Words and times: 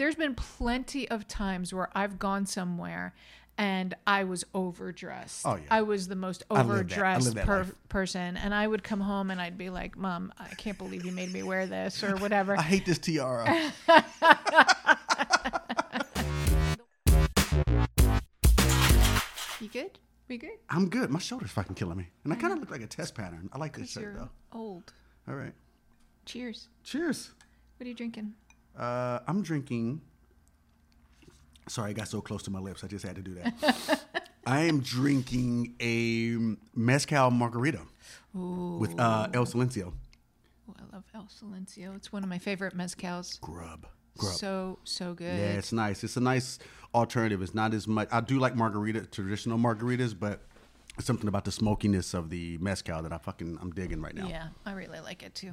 there's 0.00 0.14
been 0.14 0.34
plenty 0.34 1.06
of 1.10 1.28
times 1.28 1.74
where 1.74 1.90
I've 1.94 2.18
gone 2.18 2.46
somewhere 2.46 3.12
and 3.58 3.94
I 4.06 4.24
was 4.24 4.46
overdressed. 4.54 5.44
Oh, 5.44 5.56
yeah. 5.56 5.62
I 5.70 5.82
was 5.82 6.08
the 6.08 6.16
most 6.16 6.42
I 6.50 6.62
live 6.62 6.88
that- 6.88 6.98
I 7.06 7.16
overdressed 7.16 7.36
per- 7.36 7.66
person, 7.90 8.38
and 8.38 8.54
I 8.54 8.66
would 8.66 8.82
come 8.82 9.00
home 9.00 9.30
and 9.30 9.38
I'd 9.38 9.58
be 9.58 9.68
like, 9.68 9.98
"Mom, 9.98 10.32
I 10.38 10.48
can't 10.54 10.78
believe 10.78 11.04
you 11.04 11.12
made 11.12 11.30
me 11.34 11.42
wear 11.42 11.66
this 11.66 12.02
or 12.02 12.16
whatever." 12.16 12.56
I 12.58 12.62
hate 12.62 12.86
this 12.86 12.96
tiara. 12.96 13.70
you 19.60 19.68
good? 19.68 19.98
We 20.28 20.38
good? 20.38 20.50
I'm 20.70 20.88
good. 20.88 21.10
My 21.10 21.18
shoulder's 21.18 21.50
fucking 21.50 21.74
killing 21.74 21.98
me, 21.98 22.06
and 22.24 22.32
I 22.32 22.36
kind 22.36 22.54
of 22.54 22.60
look 22.60 22.70
like 22.70 22.80
a 22.80 22.86
test 22.86 23.14
pattern. 23.14 23.50
I 23.52 23.58
like 23.58 23.76
this 23.76 23.90
shirt 23.90 24.14
though. 24.16 24.30
old. 24.52 24.94
All 25.28 25.34
right. 25.34 25.52
Cheers. 26.24 26.68
Cheers. 26.84 27.32
What 27.76 27.84
are 27.84 27.88
you 27.88 27.94
drinking? 27.94 28.32
Uh, 28.76 29.20
I'm 29.26 29.42
drinking. 29.42 30.00
Sorry, 31.68 31.90
I 31.90 31.92
got 31.92 32.08
so 32.08 32.20
close 32.20 32.42
to 32.44 32.50
my 32.50 32.58
lips. 32.58 32.82
I 32.82 32.88
just 32.88 33.04
had 33.04 33.16
to 33.16 33.22
do 33.22 33.34
that. 33.34 34.00
I 34.46 34.62
am 34.62 34.80
drinking 34.80 35.74
a 35.80 36.56
mezcal 36.74 37.30
margarita 37.30 37.82
with 38.34 38.98
uh, 38.98 39.28
El 39.34 39.46
Silencio. 39.46 39.92
Oh, 40.68 40.74
I 40.78 40.94
love 40.94 41.04
El 41.14 41.28
Silencio. 41.28 41.94
It's 41.96 42.12
one 42.12 42.22
of 42.22 42.28
my 42.28 42.38
favorite 42.38 42.76
mezcals. 42.76 43.40
Grub. 43.40 43.86
Grub. 44.18 44.32
So 44.34 44.78
so 44.84 45.14
good. 45.14 45.38
Yeah, 45.38 45.52
it's 45.52 45.72
nice. 45.72 46.02
It's 46.02 46.16
a 46.16 46.20
nice 46.20 46.58
alternative. 46.94 47.42
It's 47.42 47.54
not 47.54 47.74
as 47.74 47.86
much. 47.86 48.08
I 48.10 48.20
do 48.20 48.38
like 48.38 48.56
margarita, 48.56 49.06
traditional 49.06 49.58
margaritas, 49.58 50.18
but 50.18 50.40
it's 50.98 51.06
something 51.06 51.28
about 51.28 51.44
the 51.44 51.52
smokiness 51.52 52.14
of 52.14 52.30
the 52.30 52.58
mezcal 52.58 53.02
that 53.02 53.12
I 53.12 53.18
fucking 53.18 53.58
I'm 53.60 53.70
digging 53.70 54.00
right 54.00 54.14
now. 54.14 54.28
Yeah, 54.28 54.48
I 54.66 54.72
really 54.72 55.00
like 55.00 55.22
it 55.22 55.34
too. 55.34 55.52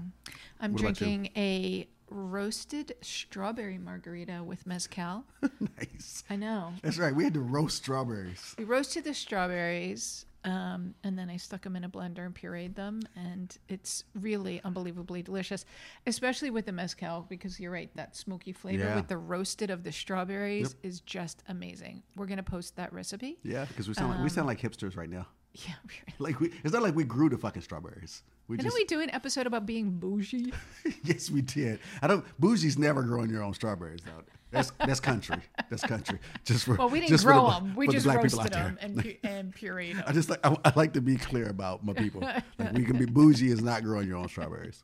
I'm 0.59 0.73
What 0.73 0.81
drinking 0.81 1.30
a 1.36 1.88
roasted 2.09 2.95
strawberry 3.02 3.77
margarita 3.77 4.43
with 4.43 4.66
mezcal. 4.66 5.25
nice. 5.59 6.23
I 6.30 6.35
know. 6.35 6.73
That's 6.81 6.97
right. 6.97 7.13
We 7.16 7.23
had 7.23 7.33
to 7.35 7.39
roast 7.41 7.77
strawberries. 7.77 8.55
We 8.58 8.64
roasted 8.64 9.03
the 9.03 9.14
strawberries, 9.14 10.25
um, 10.44 10.94
and 11.03 11.17
then 11.19 11.30
I 11.30 11.38
stuck 11.38 11.64
them 11.64 11.75
in 11.75 11.83
a 11.83 11.89
blender 11.89 12.25
and 12.25 12.33
pureed 12.33 12.75
them, 12.75 13.02
and 13.16 13.55
it's 13.67 14.03
really 14.16 14.61
unbelievably 14.64 15.23
delicious, 15.23 15.66
especially 16.05 16.49
with 16.49 16.66
the 16.66 16.72
mezcal 16.72 17.25
because 17.27 17.59
you're 17.59 17.72
right, 17.72 17.89
that 17.95 18.16
smoky 18.16 18.53
flavor 18.53 18.86
Yeah. 18.86 18.95
with 18.95 19.08
the 19.08 19.17
roasted 19.17 19.69
of 19.69 19.83
the 19.83 19.92
strawberries 19.92 20.75
is 20.83 21.02
just 21.02 21.44
amazing. 21.49 22.03
We're 22.16 22.27
gonna 22.27 22.44
post 22.44 22.75
that 22.77 22.94
recipe. 22.94 23.39
Yeah, 23.44 23.66
because 23.66 23.88
we 23.88 23.94
sound 23.94 24.11
like, 24.11 24.23
we 24.23 24.30
sound 24.30 24.47
like 24.47 24.61
hipsters 24.61 24.95
right 24.97 25.09
now. 25.09 25.27
Yeah. 25.66 25.73
Like 26.19 26.39
we, 26.39 26.53
it's 26.64 26.71
not 26.73 26.83
like 26.83 26.95
we 26.95 27.03
grew 27.03 27.30
the 27.30 27.38
fucking 27.38 27.64
strawberries. 27.64 28.21
We 28.48 28.56
Didn't 28.56 28.67
just 28.67 28.78
we 28.78 28.86
do 28.86 29.02
an 29.02 29.09
episode 29.14 29.45
about 29.45 29.66
being 29.66 29.92
bougie? 29.92 30.53
yes, 31.03 31.30
we 31.30 31.42
did. 31.42 31.80
I 32.02 32.08
don't. 32.08 32.23
Bougie's 32.40 32.78
never 32.78 33.04
growing 33.04 33.30
your 33.30 33.44
own 33.44 33.54
strawberries 33.54 34.00
though. 34.06 34.23
That's 34.52 34.72
that's 34.80 35.02
country. 35.02 35.42
That's 35.70 35.84
country. 35.84 36.20
Just 36.45 36.64
for 36.64 36.76
Well, 36.76 36.88
we 36.88 37.02
didn't 37.02 37.22
grow 37.22 37.48
the- 37.48 37.59
them. 37.59 37.76
We 37.76 37.88
the 37.88 37.94
just 37.94 38.06
black 38.06 38.23
roasted 38.23 38.54
them 38.54 38.78
and, 38.80 38.98
pu- 38.98 39.16
and 39.23 39.54
pureed 39.54 40.02
I 40.08 40.14
just 40.14 40.30
like 40.30 40.39
I, 40.45 40.56
I 40.64 40.72
like 40.78 40.94
to 40.94 41.02
be 41.02 41.17
clear 41.17 41.50
about 41.50 41.84
my 41.86 41.92
people. 41.92 42.22
Like 42.22 42.73
we 42.73 42.86
can 42.86 42.98
be 42.98 43.06
bougie 43.12 43.52
is 43.52 43.62
not 43.62 43.84
growing 43.84 44.08
your 44.08 44.16
own 44.17 44.30
strawberries. 44.30 44.82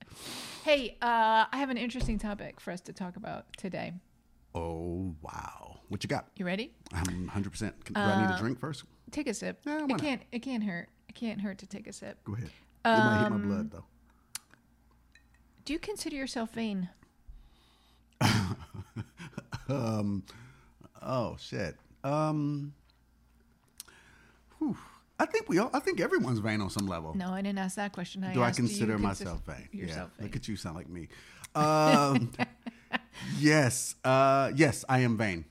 Hey, 0.66 0.98
uh, 1.02 1.46
I 1.50 1.58
have 1.58 1.70
an 1.70 1.78
interesting 1.78 2.20
topic 2.20 2.60
for 2.60 2.72
us 2.72 2.82
to 2.82 2.94
talk 2.94 3.16
about 3.16 3.46
today. 3.56 3.94
Oh 4.54 5.16
wow, 5.22 5.80
what 5.88 6.04
you 6.04 6.10
got? 6.10 6.28
You 6.36 6.46
ready? 6.46 6.74
I'm 6.92 7.06
100. 7.28 7.50
percent 7.50 7.86
Do 7.86 7.94
I 7.96 8.28
need 8.28 8.36
a 8.36 8.38
drink 8.38 8.60
first? 8.60 8.84
Take 9.12 9.28
a 9.28 9.34
sip. 9.34 9.62
Why 9.64 9.78
it 9.78 9.88
not? 9.88 10.02
can't. 10.02 10.22
It 10.34 10.40
can't 10.40 10.64
hurt. 10.66 10.90
It 11.08 11.16
can't 11.16 11.40
hurt 11.40 11.60
to 11.60 11.66
take 11.66 11.88
a 11.88 11.94
sip. 11.94 12.22
Go 12.26 12.34
ahead. 12.34 12.50
It 12.86 12.90
might 12.90 13.22
hit 13.24 13.30
my 13.30 13.36
Um, 13.36 13.48
blood 13.48 13.72
though. 13.72 13.86
Do 15.66 15.74
you 15.74 15.80
consider 15.80 16.16
yourself 16.16 16.54
vain? 16.54 16.90
um, 19.70 20.24
Oh 21.02 21.36
shit. 21.40 21.76
Um. 22.04 22.74
whew. 24.58 24.78
I 25.20 25.26
think 25.26 25.48
we 25.48 25.58
all. 25.60 25.70
I 25.74 25.80
think 25.80 26.00
everyone's 26.02 26.40
vain 26.40 26.60
on 26.62 26.70
some 26.70 26.88
level. 26.88 27.14
No, 27.16 27.30
I 27.30 27.42
didn't 27.42 27.60
ask 27.60 27.76
that 27.76 27.94
question. 27.94 28.24
I 28.24 28.34
Do 28.34 28.42
I 28.42 28.52
consider 28.52 28.98
consi- 28.98 29.02
myself 29.02 29.42
vain? 29.46 29.70
Yourself 29.72 30.10
yeah. 30.16 30.18
vain. 30.18 30.28
Look 30.28 30.36
at 30.36 30.48
you, 30.48 30.56
sound 30.56 30.76
like 30.76 30.90
me. 30.90 31.08
Um, 31.56 32.32
yes. 33.40 33.96
Uh, 34.04 34.52
yes, 34.56 34.84
I 34.90 35.00
am 35.00 35.18
vain. 35.18 35.46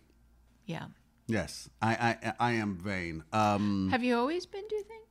Yeah. 0.66 0.87
Yes, 1.26 1.71
I 1.81 2.16
I, 2.22 2.32
I 2.41 2.53
am 2.53 2.75
vain. 2.76 3.25
Um, 3.32 3.88
Have 3.91 4.03
you 4.03 4.16
always 4.19 4.44
been? 4.47 4.65
Do 4.69 4.75
you 4.76 4.82
think? 4.82 5.01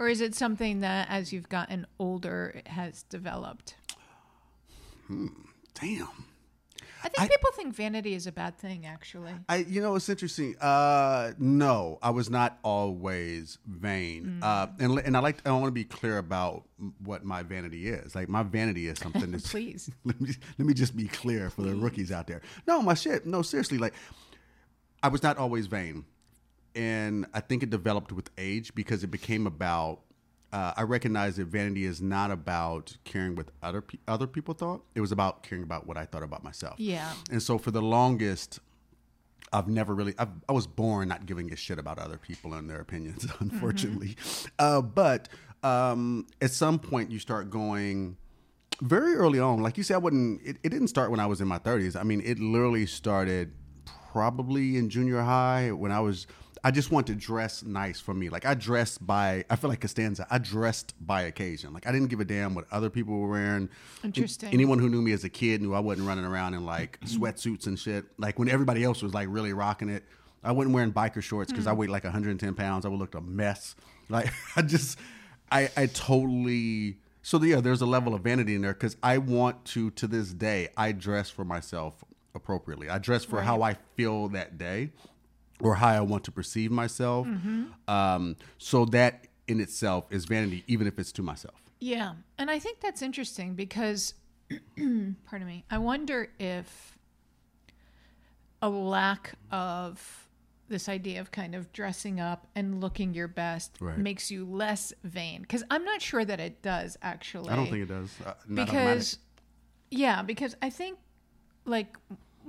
Or 0.00 0.08
is 0.08 0.22
it 0.22 0.34
something 0.34 0.80
that, 0.80 1.08
as 1.10 1.30
you've 1.30 1.50
gotten 1.50 1.86
older, 1.98 2.52
it 2.56 2.68
has 2.68 3.02
developed? 3.04 3.74
damn. 5.74 6.08
I 7.02 7.08
think 7.08 7.30
people 7.30 7.50
think 7.52 7.74
vanity 7.74 8.14
is 8.14 8.26
a 8.26 8.32
bad 8.32 8.58
thing. 8.58 8.84
Actually, 8.84 9.32
I 9.48 9.56
you 9.56 9.80
know 9.80 9.94
it's 9.94 10.08
interesting. 10.08 10.54
Uh, 10.60 11.32
no, 11.38 11.98
I 12.02 12.10
was 12.10 12.28
not 12.28 12.58
always 12.62 13.58
vain. 13.66 14.40
Uh, 14.42 14.66
and 14.78 14.98
and 14.98 15.16
I 15.16 15.20
like 15.20 15.46
I 15.46 15.50
want 15.52 15.66
to 15.66 15.70
be 15.70 15.84
clear 15.84 16.18
about 16.18 16.64
what 17.02 17.24
my 17.24 17.42
vanity 17.42 17.88
is. 17.88 18.14
Like 18.14 18.28
my 18.28 18.42
vanity 18.42 18.86
is 18.88 18.98
something 18.98 19.30
that's 19.32 19.50
Please. 19.50 19.90
let 20.04 20.20
me 20.20 20.30
let 20.58 20.66
me 20.66 20.74
just 20.74 20.94
be 20.94 21.08
clear 21.08 21.48
for 21.48 21.62
the 21.62 21.74
rookies 21.74 22.12
out 22.12 22.26
there. 22.26 22.42
No, 22.66 22.82
my 22.82 22.94
shit. 22.94 23.24
No, 23.26 23.40
seriously. 23.40 23.78
Like 23.78 23.94
I 25.02 25.08
was 25.08 25.22
not 25.22 25.38
always 25.38 25.66
vain, 25.68 26.04
and 26.74 27.26
I 27.34 27.40
think 27.40 27.62
it 27.62 27.70
developed 27.70 28.12
with 28.12 28.30
age 28.38 28.74
because 28.74 29.04
it 29.04 29.08
became 29.10 29.46
about. 29.46 30.00
Uh, 30.52 30.72
I 30.76 30.82
recognize 30.82 31.36
that 31.36 31.46
vanity 31.46 31.84
is 31.84 32.02
not 32.02 32.32
about 32.32 32.96
caring 33.04 33.36
what 33.36 33.50
other 33.62 33.80
pe- 33.80 33.98
other 34.08 34.26
people 34.26 34.52
thought. 34.52 34.82
It 34.96 35.00
was 35.00 35.12
about 35.12 35.44
caring 35.44 35.62
about 35.62 35.86
what 35.86 35.96
I 35.96 36.06
thought 36.06 36.24
about 36.24 36.42
myself. 36.42 36.74
Yeah. 36.80 37.12
And 37.30 37.40
so 37.40 37.56
for 37.56 37.70
the 37.70 37.80
longest, 37.82 38.58
I've 39.52 39.68
never 39.68 39.94
really. 39.94 40.14
I've, 40.18 40.30
I 40.48 40.52
was 40.52 40.66
born 40.66 41.08
not 41.08 41.26
giving 41.26 41.52
a 41.52 41.56
shit 41.56 41.78
about 41.78 41.98
other 41.98 42.18
people 42.18 42.54
and 42.54 42.68
their 42.68 42.80
opinions, 42.80 43.26
unfortunately. 43.40 44.16
Uh, 44.58 44.80
but 44.80 45.28
um, 45.62 46.26
at 46.40 46.50
some 46.50 46.78
point, 46.78 47.10
you 47.10 47.18
start 47.18 47.50
going 47.50 48.16
very 48.80 49.14
early 49.14 49.38
on. 49.40 49.62
Like 49.62 49.76
you 49.76 49.82
said, 49.82 49.94
I 49.94 49.98
wouldn't. 49.98 50.40
It, 50.44 50.56
it 50.62 50.68
didn't 50.70 50.88
start 50.88 51.10
when 51.10 51.20
I 51.20 51.26
was 51.26 51.40
in 51.40 51.48
my 51.48 51.58
30s. 51.58 51.98
I 51.98 52.02
mean, 52.02 52.22
it 52.24 52.38
literally 52.38 52.86
started 52.86 53.52
probably 54.12 54.76
in 54.76 54.88
junior 54.90 55.20
high 55.22 55.70
when 55.72 55.92
I 55.92 56.00
was. 56.00 56.26
I 56.62 56.70
just 56.70 56.90
want 56.90 57.06
to 57.06 57.14
dress 57.14 57.62
nice 57.62 58.00
for 58.00 58.12
me. 58.12 58.28
Like 58.28 58.44
I 58.44 58.54
dressed 58.54 59.04
by. 59.06 59.44
I 59.48 59.56
feel 59.56 59.70
like 59.70 59.80
Costanza. 59.80 60.26
I 60.30 60.38
dressed 60.38 60.94
by 61.00 61.22
occasion. 61.22 61.72
Like 61.72 61.86
I 61.86 61.92
didn't 61.92 62.08
give 62.08 62.20
a 62.20 62.24
damn 62.24 62.54
what 62.54 62.66
other 62.70 62.90
people 62.90 63.18
were 63.18 63.28
wearing. 63.28 63.68
Interesting. 64.04 64.50
Anyone 64.52 64.78
who 64.78 64.88
knew 64.88 65.00
me 65.00 65.12
as 65.12 65.24
a 65.24 65.28
kid 65.28 65.62
knew 65.62 65.74
I 65.74 65.80
wasn't 65.80 66.06
running 66.06 66.24
around 66.24 66.54
in 66.54 66.66
like 66.66 67.00
sweatsuits 67.04 67.66
and 67.66 67.78
shit. 67.78 68.04
Like 68.18 68.38
when 68.38 68.48
everybody 68.48 68.84
else 68.84 69.02
was 69.02 69.14
like 69.14 69.28
really 69.30 69.52
rocking 69.52 69.88
it, 69.88 70.04
I 70.44 70.52
wasn't 70.52 70.74
wearing 70.74 70.92
biker 70.92 71.22
shorts 71.22 71.50
because 71.50 71.66
I 71.66 71.72
mm. 71.72 71.78
weighed 71.78 71.90
like 71.90 72.04
110 72.04 72.54
pounds. 72.54 72.84
I 72.84 72.88
would 72.88 72.98
look 72.98 73.14
a 73.14 73.20
mess. 73.20 73.74
Like 74.08 74.32
I 74.56 74.62
just, 74.62 74.98
I, 75.50 75.70
I 75.76 75.86
totally. 75.86 76.98
So 77.22 77.42
yeah, 77.42 77.60
there's 77.60 77.82
a 77.82 77.86
level 77.86 78.14
of 78.14 78.22
vanity 78.22 78.54
in 78.54 78.62
there 78.62 78.72
because 78.72 78.96
I 79.02 79.18
want 79.18 79.64
to 79.66 79.90
to 79.92 80.06
this 80.06 80.32
day 80.32 80.68
I 80.76 80.92
dress 80.92 81.30
for 81.30 81.44
myself 81.44 82.04
appropriately. 82.34 82.88
I 82.88 82.98
dress 82.98 83.24
for 83.24 83.40
how 83.42 83.62
I 83.62 83.76
feel 83.96 84.28
that 84.28 84.58
day, 84.58 84.90
or 85.60 85.74
how 85.76 85.88
I 85.88 86.00
want 86.00 86.24
to 86.24 86.32
perceive 86.32 86.70
myself. 86.70 87.26
Um, 87.88 88.36
so 88.58 88.84
that 88.86 89.26
in 89.48 89.60
itself 89.60 90.06
is 90.10 90.24
vanity, 90.24 90.64
even 90.66 90.86
if 90.86 90.98
it's 90.98 91.12
to 91.12 91.22
myself. 91.22 91.54
Yeah. 91.80 92.14
And 92.38 92.50
I 92.50 92.58
think 92.58 92.80
that's 92.80 93.02
interesting 93.02 93.54
because, 93.54 94.14
pardon 94.76 95.46
me, 95.46 95.64
I 95.70 95.78
wonder 95.78 96.28
if 96.38 96.96
a 98.62 98.68
lack 98.68 99.32
of 99.50 100.28
this 100.68 100.88
idea 100.88 101.20
of 101.20 101.32
kind 101.32 101.54
of 101.54 101.72
dressing 101.72 102.20
up 102.20 102.46
and 102.54 102.80
looking 102.80 103.12
your 103.12 103.26
best 103.26 103.76
Right. 103.80 103.98
makes 103.98 104.30
you 104.30 104.44
less 104.44 104.92
vain. 105.02 105.42
Because 105.42 105.64
I'm 105.70 105.84
not 105.84 106.00
sure 106.00 106.24
that 106.24 106.38
it 106.38 106.62
does 106.62 106.96
actually. 107.02 107.50
I 107.50 107.56
don't 107.56 107.66
think 107.68 107.82
it 107.82 107.88
does. 107.88 108.14
Uh, 108.24 108.34
because, 108.52 109.18
yeah, 109.90 110.22
because 110.22 110.54
I 110.62 110.70
think 110.70 110.98
like 111.64 111.96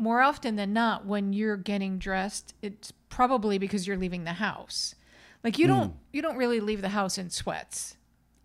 more 0.02 0.22
often 0.22 0.56
than 0.56 0.74
not, 0.74 1.06
when 1.06 1.32
you're 1.32 1.58
getting 1.58 1.98
dressed, 2.00 2.54
it's 2.62 2.92
probably 3.10 3.58
because 3.58 3.86
you're 3.88 3.98
leaving 3.98 4.24
the 4.24 4.34
house. 4.34 4.96
Like 5.44 5.58
you 5.58 5.68
Hmm. 5.68 5.74
don't 5.74 5.94
you 6.12 6.22
don't 6.22 6.38
really 6.38 6.60
leave 6.60 6.82
the 6.82 6.90
house 6.90 7.18
in 7.18 7.30
sweats. 7.30 7.96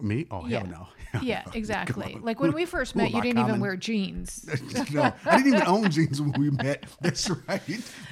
Me? 0.00 0.26
Oh 0.31 0.46
Yeah. 0.46 0.58
hell 0.60 0.66
no. 0.69 0.87
Yeah, 1.22 1.44
exactly. 1.54 2.19
Like 2.20 2.40
when 2.40 2.52
we 2.52 2.66
first 2.66 2.94
met, 2.94 3.10
you 3.10 3.22
didn't 3.22 3.38
even 3.38 3.58
wear 3.58 3.75
jeans. 3.76 4.44
no, 4.93 5.14
I 5.25 5.37
didn't 5.38 5.54
even 5.54 5.66
own 5.66 5.90
jeans 5.90 6.20
when 6.20 6.32
we 6.38 6.50
met. 6.50 6.84
That's 7.00 7.31
right. 7.31 7.62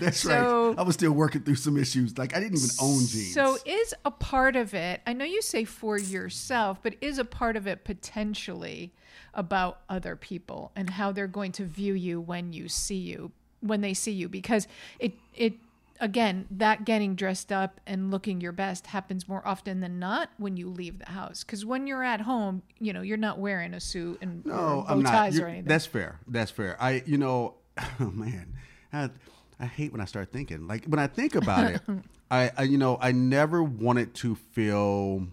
That's 0.00 0.20
So- 0.20 0.68
right. 0.70 0.78
I 0.78 0.82
was 0.82 0.94
still 0.94 1.12
working 1.12 1.42
through 1.42 1.56
some 1.56 1.76
issues. 1.76 2.16
Like 2.16 2.34
I 2.34 2.40
didn't 2.40 2.56
even 2.58 2.70
own 2.80 3.00
jeans. 3.06 3.34
So 3.34 3.58
is 3.66 3.94
a 4.06 4.10
part 4.10 4.56
of 4.56 4.72
it, 4.72 5.02
I 5.06 5.12
know 5.12 5.26
you 5.26 5.42
say 5.42 5.64
for 5.64 5.98
yourself, 5.98 6.78
but 6.82 6.94
is 7.02 7.18
a 7.18 7.24
part 7.26 7.56
of 7.56 7.66
it 7.66 7.84
potentially 7.84 8.92
about 9.34 9.80
other 9.90 10.16
people 10.16 10.72
and 10.76 10.88
how 10.90 11.12
they're 11.12 11.26
going 11.26 11.52
to 11.52 11.64
view 11.64 11.92
you 11.92 12.20
when 12.20 12.52
you 12.54 12.68
see 12.68 12.96
you, 12.96 13.32
when 13.60 13.80
they 13.82 13.92
see 13.92 14.12
you 14.12 14.28
because 14.30 14.66
it 14.98 15.12
it 15.34 15.54
again, 16.00 16.46
that 16.50 16.84
getting 16.84 17.14
dressed 17.14 17.52
up 17.52 17.80
and 17.86 18.10
looking 18.10 18.40
your 18.40 18.52
best 18.52 18.88
happens 18.88 19.28
more 19.28 19.46
often 19.46 19.80
than 19.80 19.98
not 19.98 20.30
when 20.38 20.56
you 20.56 20.68
leave 20.68 20.98
the 20.98 21.10
house 21.10 21.44
cuz 21.44 21.64
when 21.64 21.86
you're 21.86 22.02
at 22.02 22.22
home, 22.22 22.62
you 22.78 22.92
know, 22.92 23.02
you're 23.02 23.16
not 23.16 23.38
wearing 23.38 23.74
a 23.74 23.80
suit 23.80 24.18
and 24.20 24.44
no, 24.44 24.52
bow 24.52 24.86
I'm 24.88 25.02
not. 25.02 25.10
ties 25.10 25.38
or 25.38 25.46
anything. 25.46 25.66
That's 25.66 25.86
fair. 25.86 26.20
That's 26.26 26.50
fair. 26.50 26.76
I, 26.80 27.02
you 27.06 27.18
know, 27.18 27.56
oh 28.00 28.10
man, 28.10 28.54
I, 28.92 29.10
I 29.58 29.66
hate 29.66 29.92
when 29.92 30.00
I 30.00 30.04
start 30.04 30.32
thinking. 30.32 30.66
Like 30.66 30.84
when 30.86 30.98
I 30.98 31.06
think 31.06 31.34
about 31.34 31.70
it, 31.70 31.80
I, 32.30 32.50
I 32.56 32.62
you 32.64 32.78
know 32.78 32.98
I 33.00 33.12
never 33.12 33.62
wanted 33.62 34.14
to 34.16 34.34
feel. 34.34 35.26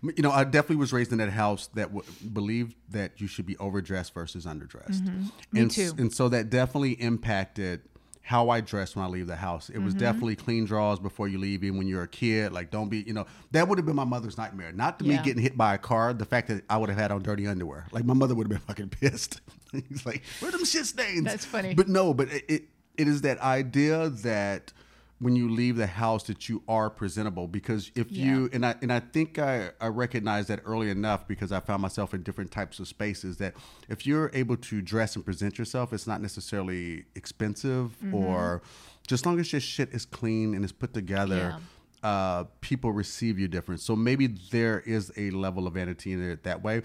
You 0.00 0.22
know, 0.22 0.30
I 0.30 0.44
definitely 0.44 0.76
was 0.76 0.92
raised 0.92 1.10
in 1.10 1.18
that 1.18 1.30
house 1.30 1.66
that 1.74 1.92
w- 1.92 2.04
believed 2.32 2.76
that 2.90 3.20
you 3.20 3.26
should 3.26 3.46
be 3.46 3.56
overdressed 3.56 4.14
versus 4.14 4.46
underdressed. 4.46 5.02
Mm-hmm. 5.02 5.26
Me 5.50 5.60
and, 5.60 5.70
too. 5.72 5.92
And 5.98 6.14
so 6.14 6.28
that 6.28 6.50
definitely 6.50 6.92
impacted 6.92 7.80
how 8.28 8.50
I 8.50 8.60
dress 8.60 8.94
when 8.94 9.06
I 9.06 9.08
leave 9.08 9.26
the 9.26 9.36
house. 9.36 9.70
It 9.70 9.78
was 9.78 9.94
Mm-hmm. 9.94 10.00
definitely 10.00 10.36
clean 10.36 10.66
drawers 10.66 10.98
before 10.98 11.28
you 11.28 11.38
leave, 11.38 11.64
even 11.64 11.78
when 11.78 11.86
you're 11.88 12.02
a 12.02 12.08
kid. 12.08 12.52
Like, 12.52 12.70
don't 12.70 12.90
be, 12.90 12.98
you 12.98 13.14
know, 13.14 13.24
that 13.52 13.66
would 13.66 13.78
have 13.78 13.86
been 13.86 13.96
my 13.96 14.04
mother's 14.04 14.36
nightmare. 14.36 14.70
Not 14.70 14.98
to 14.98 15.06
me 15.06 15.18
getting 15.24 15.42
hit 15.42 15.56
by 15.56 15.72
a 15.74 15.78
car, 15.78 16.12
the 16.12 16.26
fact 16.26 16.48
that 16.48 16.62
I 16.68 16.76
would 16.76 16.90
have 16.90 16.98
had 16.98 17.10
on 17.10 17.22
dirty 17.22 17.46
underwear. 17.46 17.86
Like, 17.90 18.04
my 18.04 18.12
mother 18.12 18.34
would 18.34 18.44
have 18.44 18.50
been 18.50 18.66
fucking 18.66 18.90
pissed. 18.90 19.40
He's 19.72 20.04
like, 20.04 20.22
where 20.40 20.50
them 20.50 20.66
shit 20.66 20.84
stains? 20.84 21.24
That's 21.24 21.46
funny. 21.46 21.72
But 21.72 21.88
no, 21.88 22.12
but 22.12 22.28
it, 22.30 22.44
it, 22.48 22.62
it 22.98 23.08
is 23.08 23.22
that 23.22 23.38
idea 23.40 24.10
that 24.10 24.74
when 25.20 25.34
you 25.34 25.48
leave 25.50 25.76
the 25.76 25.86
house 25.88 26.22
that 26.24 26.48
you 26.48 26.62
are 26.68 26.88
presentable 26.88 27.48
because 27.48 27.90
if 27.96 28.12
you 28.12 28.48
and 28.52 28.64
I 28.64 28.76
and 28.82 28.92
I 28.92 29.00
think 29.00 29.38
I, 29.38 29.70
I 29.80 29.88
recognize 29.88 30.46
that 30.46 30.60
early 30.64 30.90
enough 30.90 31.26
because 31.26 31.50
I 31.50 31.58
found 31.60 31.82
myself 31.82 32.14
in 32.14 32.22
different 32.22 32.52
types 32.52 32.78
of 32.78 32.86
spaces 32.86 33.38
that 33.38 33.54
if 33.88 34.06
you're 34.06 34.30
able 34.32 34.56
to 34.56 34.80
dress 34.80 35.16
and 35.16 35.24
present 35.24 35.58
yourself, 35.58 35.92
it's 35.92 36.06
not 36.06 36.20
necessarily 36.22 37.04
expensive 37.14 37.96
Mm-hmm. 37.98 38.14
or 38.14 38.62
just 39.06 39.24
long 39.26 39.40
as 39.40 39.52
your 39.52 39.60
shit 39.60 39.88
is 39.92 40.04
clean 40.04 40.54
and 40.54 40.64
is 40.64 40.72
put 40.72 40.92
together. 40.94 41.56
Uh, 42.02 42.44
people 42.60 42.92
receive 42.92 43.38
you 43.40 43.48
different. 43.48 43.80
So 43.80 43.96
maybe 43.96 44.28
there 44.50 44.80
is 44.80 45.10
a 45.16 45.30
level 45.30 45.66
of 45.66 45.74
vanity 45.74 46.12
in 46.12 46.22
it 46.22 46.44
that 46.44 46.62
way. 46.62 46.82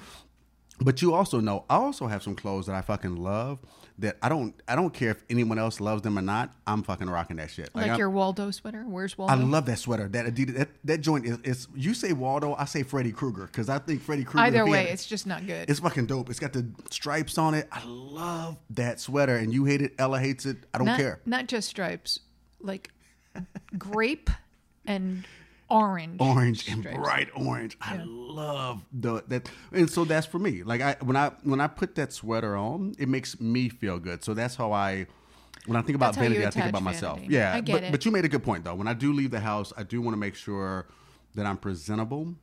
But 0.79 1.01
you 1.01 1.13
also 1.13 1.39
know 1.39 1.65
I 1.69 1.75
also 1.75 2.07
have 2.07 2.23
some 2.23 2.35
clothes 2.35 2.65
that 2.65 2.75
I 2.75 2.81
fucking 2.81 3.15
love 3.15 3.59
that 3.99 4.17
I 4.21 4.29
don't 4.29 4.55
I 4.67 4.75
don't 4.75 4.93
care 4.93 5.11
if 5.11 5.23
anyone 5.29 5.59
else 5.59 5.79
loves 5.79 6.01
them 6.01 6.17
or 6.17 6.21
not. 6.21 6.53
I'm 6.65 6.83
fucking 6.83 7.09
rocking 7.09 7.37
that 7.37 7.51
shit. 7.51 7.69
Like 7.75 7.87
I'm- 7.87 7.99
your 7.99 8.09
Waldo 8.09 8.51
sweater. 8.51 8.83
Where's 8.87 9.17
Waldo? 9.17 9.33
I 9.33 9.37
love 9.37 9.65
that 9.67 9.79
sweater. 9.79 10.07
That 10.07 10.25
Adidas 10.25 10.57
that, 10.57 10.69
that 10.83 10.97
joint 11.01 11.25
is, 11.25 11.37
is 11.43 11.67
you 11.75 11.93
say 11.93 12.13
Waldo, 12.13 12.55
I 12.55 12.65
say 12.65 12.83
Freddy 12.83 13.11
Krueger 13.11 13.45
because 13.45 13.69
I 13.69 13.79
think 13.79 14.01
Freddy 14.01 14.23
Krueger. 14.23 14.45
Either 14.45 14.65
way, 14.65 14.89
it's 14.89 15.05
just 15.05 15.27
not 15.27 15.45
good. 15.45 15.69
it's 15.69 15.79
fucking 15.79 16.07
dope. 16.07 16.29
It's 16.29 16.39
got 16.39 16.53
the 16.53 16.65
stripes 16.89 17.37
on 17.37 17.53
it. 17.53 17.67
I 17.71 17.83
love 17.85 18.57
that 18.71 18.99
sweater, 18.99 19.35
and 19.35 19.53
you 19.53 19.65
hate 19.65 19.81
it. 19.81 19.93
Ella 19.99 20.19
hates 20.19 20.45
it. 20.45 20.57
I 20.73 20.79
don't 20.79 20.87
not, 20.87 20.99
care. 20.99 21.19
Not 21.25 21.47
just 21.47 21.69
stripes, 21.69 22.19
like 22.61 22.89
grape 23.77 24.29
and 24.85 25.25
orange. 25.73 26.21
orange 26.21 26.69
and 26.69 26.81
stripes. 26.81 26.97
bright 26.97 27.29
orange. 27.35 27.77
I 27.81 28.01
love 28.05 28.81
the 28.91 29.23
that, 29.27 29.49
and 29.71 29.89
so 29.89 30.05
that's 30.05 30.27
for 30.27 30.39
me. 30.39 30.63
Like 30.63 30.81
I 30.81 30.95
when 31.01 31.17
I 31.17 31.31
when 31.43 31.59
I 31.59 31.67
put 31.67 31.95
that 31.95 32.13
sweater 32.13 32.55
on, 32.55 32.95
it 32.99 33.09
makes 33.09 33.39
me 33.39 33.69
feel 33.69 33.99
good. 33.99 34.23
So 34.23 34.33
that's 34.33 34.55
how 34.55 34.71
I. 34.71 35.07
When 35.65 35.77
I 35.77 35.81
think 35.81 35.95
about 35.95 36.15
vanity, 36.15 36.45
I 36.45 36.49
think 36.49 36.65
about 36.65 36.83
myself. 36.83 37.19
vanity. 37.19 37.35
Yeah, 37.35 37.53
I 37.53 37.61
get 37.61 37.73
but, 37.73 37.83
it. 37.83 37.91
but 37.91 38.05
you 38.05 38.11
made 38.11 38.25
a 38.25 38.29
good 38.29 38.43
point 38.43 38.65
though. 38.65 38.75
When 38.75 38.87
I 38.87 38.93
do 38.93 39.13
leave 39.13 39.31
the 39.31 39.39
house, 39.39 39.71
I 39.77 39.83
do 39.83 40.01
want 40.01 40.13
to 40.13 40.19
make 40.19 40.35
sure 40.35 40.87
that 41.35 41.45
I'm 41.45 41.57
presentable. 41.57 42.35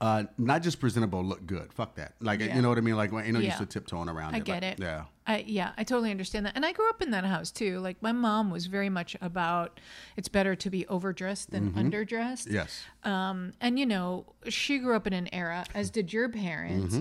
Uh, 0.00 0.24
not 0.38 0.62
just 0.62 0.80
presentable, 0.80 1.22
look 1.22 1.44
good. 1.46 1.72
Fuck 1.74 1.96
that. 1.96 2.14
Like 2.20 2.40
Yeah. 2.40 2.56
you 2.56 2.62
know 2.62 2.70
what 2.70 2.78
I 2.78 2.80
mean. 2.80 2.96
Like 2.96 3.12
you 3.12 3.32
know, 3.32 3.38
Yeah. 3.38 3.48
used 3.48 3.58
to 3.58 3.66
tiptoeing 3.66 4.08
around. 4.08 4.34
I 4.34 4.38
it. 4.38 4.44
get 4.44 4.62
Like, 4.62 4.72
it. 4.72 4.80
Yeah. 4.80 5.04
I, 5.26 5.44
yeah, 5.46 5.72
I 5.76 5.84
totally 5.84 6.10
understand 6.10 6.46
that. 6.46 6.56
And 6.56 6.64
I 6.64 6.72
grew 6.72 6.88
up 6.88 7.02
in 7.02 7.10
that 7.10 7.24
house 7.24 7.50
too. 7.50 7.78
Like 7.80 8.00
my 8.02 8.10
mom 8.12 8.50
was 8.50 8.64
very 8.66 8.88
much 8.88 9.14
about 9.20 9.78
it's 10.16 10.28
better 10.28 10.56
to 10.56 10.70
be 10.70 10.86
overdressed 10.88 11.50
than 11.50 11.72
underdressed. 11.72 12.46
Mm-hmm. 12.46 12.54
Yes. 12.54 12.82
Um, 13.04 13.52
and 13.60 13.78
you 13.78 13.84
know, 13.86 14.24
she 14.48 14.78
grew 14.78 14.96
up 14.96 15.06
in 15.06 15.12
an 15.12 15.28
era, 15.34 15.66
as 15.74 15.90
did 15.90 16.12
your 16.14 16.28
parents, 16.30 16.98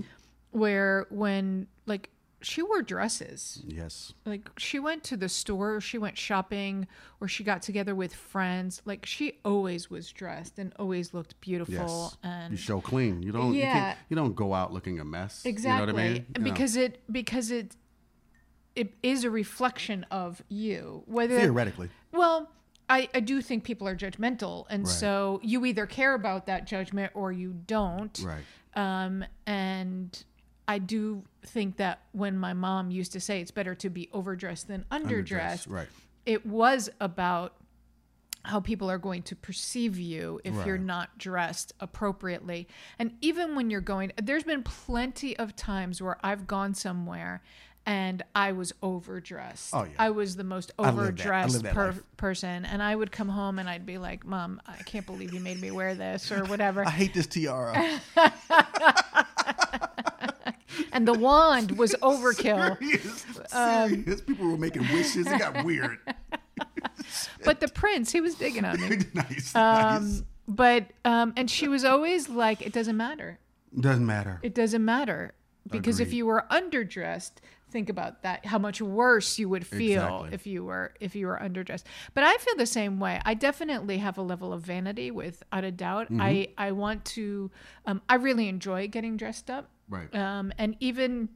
where 0.51 1.07
when 1.09 1.67
like 1.85 2.09
she 2.41 2.61
wore 2.63 2.81
dresses. 2.81 3.61
Yes. 3.67 4.13
Like 4.25 4.49
she 4.57 4.79
went 4.79 5.03
to 5.05 5.17
the 5.17 5.27
store, 5.29 5.81
she 5.81 5.97
went 5.97 6.17
shopping, 6.17 6.87
or 7.19 7.27
she 7.27 7.43
got 7.43 7.61
together 7.61 7.93
with 7.95 8.13
friends. 8.15 8.81
Like 8.85 9.05
she 9.05 9.39
always 9.43 9.89
was 9.89 10.11
dressed 10.11 10.57
and 10.59 10.73
always 10.79 11.13
looked 11.13 11.39
beautiful. 11.41 11.73
Yes. 11.75 12.17
And 12.23 12.51
you 12.51 12.57
show 12.57 12.79
clean. 12.81 13.21
You 13.21 13.31
don't. 13.31 13.53
You, 13.53 13.61
Yeah. 13.61 13.73
can't, 13.73 13.99
you 14.09 14.15
don't 14.15 14.35
go 14.35 14.53
out 14.53 14.71
looking 14.73 14.99
a 14.99 15.05
mess. 15.05 15.45
Exactly. 15.45 15.81
You 15.81 15.87
know 15.87 15.93
what 15.93 16.01
I 16.01 16.07
mean? 16.13 16.25
You 16.37 16.43
know. 16.43 16.51
Because 16.51 16.75
it 16.75 17.01
because 17.11 17.51
it 17.51 17.75
it 18.75 18.93
is 19.03 19.23
a 19.23 19.29
reflection 19.29 20.05
of 20.11 20.41
you. 20.49 21.03
Whether 21.07 21.39
theoretically. 21.39 21.89
well, 22.11 22.49
I, 22.91 23.07
I 23.13 23.19
do 23.19 23.41
think 23.41 23.63
people 23.65 23.87
are 23.87 23.95
judgmental 23.95 24.65
and 24.69 24.83
Right. 24.85 24.91
so 24.91 25.39
you 25.43 25.63
either 25.65 25.85
care 25.85 26.15
about 26.15 26.47
that 26.47 26.65
judgment 26.65 27.11
or 27.13 27.31
you 27.31 27.53
don't. 27.67 28.17
Right. 28.23 28.43
Um 28.75 29.25
and 29.45 30.23
I 30.69 30.77
do 30.77 31.23
think 31.45 31.77
that 31.77 32.03
when 32.11 32.37
my 32.37 32.53
mom 32.53 32.91
used 32.91 33.11
to 33.13 33.19
say 33.19 33.41
it's 33.41 33.51
better 33.51 33.73
to 33.75 33.89
be 33.89 34.07
overdressed 34.13 34.67
than 34.67 34.85
underdressed, 34.91 35.65
Right. 35.69 35.87
it 36.25 36.45
was 36.45 36.89
about 37.01 37.55
how 38.45 38.59
people 38.59 38.89
are 38.89 38.97
going 38.99 39.21
to 39.23 39.35
perceive 39.35 39.97
you 39.97 40.39
if 40.45 40.53
you're 40.65 40.77
not 40.77 41.17
dressed 41.17 41.73
appropriately. 41.79 42.67
And 42.97 43.11
even 43.19 43.55
when 43.55 43.69
you're 43.69 43.81
going, 43.81 44.11
there's 44.21 44.43
been 44.45 44.63
plenty 44.63 45.35
of 45.37 45.55
times 45.55 46.01
where 46.01 46.17
I've 46.23 46.47
gone 46.47 46.73
somewhere 46.73 47.41
and 47.85 48.21
I 48.35 48.51
was 48.51 48.71
overdressed. 48.83 49.73
Oh, 49.73 49.83
yeah. 49.83 49.89
I 49.97 50.11
was 50.11 50.35
the 50.35 50.43
most 50.43 50.71
I 50.77 50.83
live 50.83 50.95
that- 50.95 50.99
I 51.01 51.43
overdressed 51.43 51.63
per- 51.65 51.95
person. 52.17 52.63
And 52.65 52.83
I 52.83 52.95
would 52.95 53.11
come 53.11 53.29
home 53.29 53.57
and 53.59 53.67
I'd 53.69 53.85
be 53.85 53.97
like, 53.97 54.23
Mom, 54.25 54.61
I 54.67 54.75
can't 54.83 55.05
believe 55.05 55.33
you 55.33 55.39
made 55.39 55.59
me 55.59 55.71
wear 55.71 55.95
this 55.95 56.31
or 56.31 56.45
whatever. 56.45 56.83
I 56.87 56.91
hate 56.91 57.13
this 57.13 57.27
tiara. 57.27 57.99
and 60.91 61.07
the 61.07 61.13
wand 61.13 61.77
was 61.77 61.93
overkill. 62.01 62.77
serious. 62.79 63.25
Um, 63.53 63.89
serious. 64.03 64.21
People 64.21 64.47
were 64.47 64.57
making 64.57 64.83
wishes. 64.93 65.27
It 65.27 65.39
got 65.39 65.63
weird. 65.65 65.99
but 67.43 67.59
the 67.59 67.67
prince, 67.67 68.11
he 68.11 68.21
was 68.21 68.35
digging 68.35 68.65
on 68.65 68.79
me. 68.79 68.97
nice. 69.13 69.53
nice. 69.53 69.55
Um, 69.55 70.25
but 70.47 70.87
um, 71.05 71.33
and 71.37 71.49
she 71.49 71.67
was 71.67 71.85
always 71.85 72.29
like, 72.29 72.61
it 72.61 72.73
doesn't 72.73 72.97
matter. 72.97 73.39
Doesn't 73.79 74.05
matter. 74.05 74.39
It 74.41 74.55
doesn't 74.55 74.83
matter 74.83 75.33
because 75.69 75.99
if 75.99 76.11
you 76.11 76.25
were 76.25 76.45
underdressed, 76.49 77.33
think 77.69 77.89
about 77.89 78.23
that. 78.23 78.45
How 78.45 78.57
much 78.57 78.81
worse 78.81 79.37
you 79.37 79.47
would 79.49 79.65
feel 79.65 80.01
Exactly. 80.01 80.29
if 80.33 80.47
you 80.47 80.65
were 80.65 80.93
if 80.99 81.15
you 81.15 81.27
were 81.27 81.39
underdressed. 81.41 81.83
But 82.15 82.23
I 82.23 82.35
feel 82.37 82.55
the 82.57 82.65
same 82.65 82.99
way. 82.99 83.21
I 83.25 83.35
definitely 83.35 83.99
have 83.99 84.17
a 84.17 84.21
level 84.23 84.51
of 84.51 84.61
vanity, 84.61 85.11
without 85.11 85.63
a 85.63 85.71
doubt. 85.71 86.05
Mm-hmm. 86.07 86.21
I 86.21 86.47
I 86.57 86.71
want 86.71 87.05
to. 87.05 87.51
Um, 87.85 88.01
I 88.09 88.15
really 88.15 88.47
enjoy 88.47 88.87
getting 88.87 89.17
dressed 89.17 89.49
up. 89.51 89.69
Right. 89.89 90.13
Um, 90.15 90.51
and 90.57 90.75
even 90.79 91.29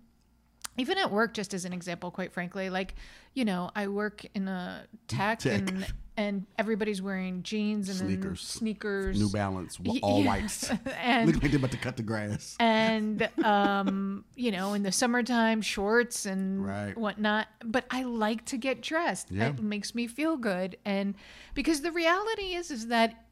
even 0.78 0.98
at 0.98 1.12
work, 1.12 1.34
just 1.34 1.54
as 1.54 1.66
an 1.66 1.74
example, 1.74 2.10
quite 2.12 2.34
frankly, 2.34 2.70
like 2.70 2.96
you 3.34 3.46
know, 3.46 3.72
I 3.76 3.88
work 3.88 4.26
in 4.36 4.48
a 4.48 4.86
tech, 5.08 5.40
Tech. 5.40 5.60
and 5.60 5.88
and 6.16 6.46
everybody's 6.60 7.02
wearing 7.02 7.42
jeans 7.42 7.90
and 7.90 7.98
Sneakers. 7.98 8.42
sneakers, 8.42 9.20
New 9.20 9.30
Balance, 9.30 9.80
all 10.04 10.22
yeah. 10.22 10.28
whites. 10.28 10.70
and 11.02 11.26
Look 11.32 11.42
like 11.42 11.52
they're 11.52 11.58
about 11.58 11.72
to 11.72 11.78
cut 11.78 11.98
the 11.98 12.04
grass. 12.04 12.56
and 12.60 13.28
um, 13.44 14.24
you 14.36 14.52
know, 14.52 14.74
in 14.74 14.84
the 14.84 14.92
summertime, 14.92 15.62
shorts 15.64 16.26
and 16.28 16.64
Right. 16.64 16.96
whatnot. 16.98 17.48
But 17.66 17.86
I 17.90 18.04
like 18.04 18.46
to 18.46 18.58
get 18.58 18.82
dressed. 18.82 19.32
Yeah. 19.32 19.50
It 19.50 19.62
makes 19.62 19.96
me 19.96 20.06
feel 20.08 20.38
good, 20.38 20.78
and 20.86 21.16
because 21.56 21.82
the 21.82 21.92
reality 21.92 22.54
is, 22.56 22.70
is 22.70 22.88
that 22.88 23.26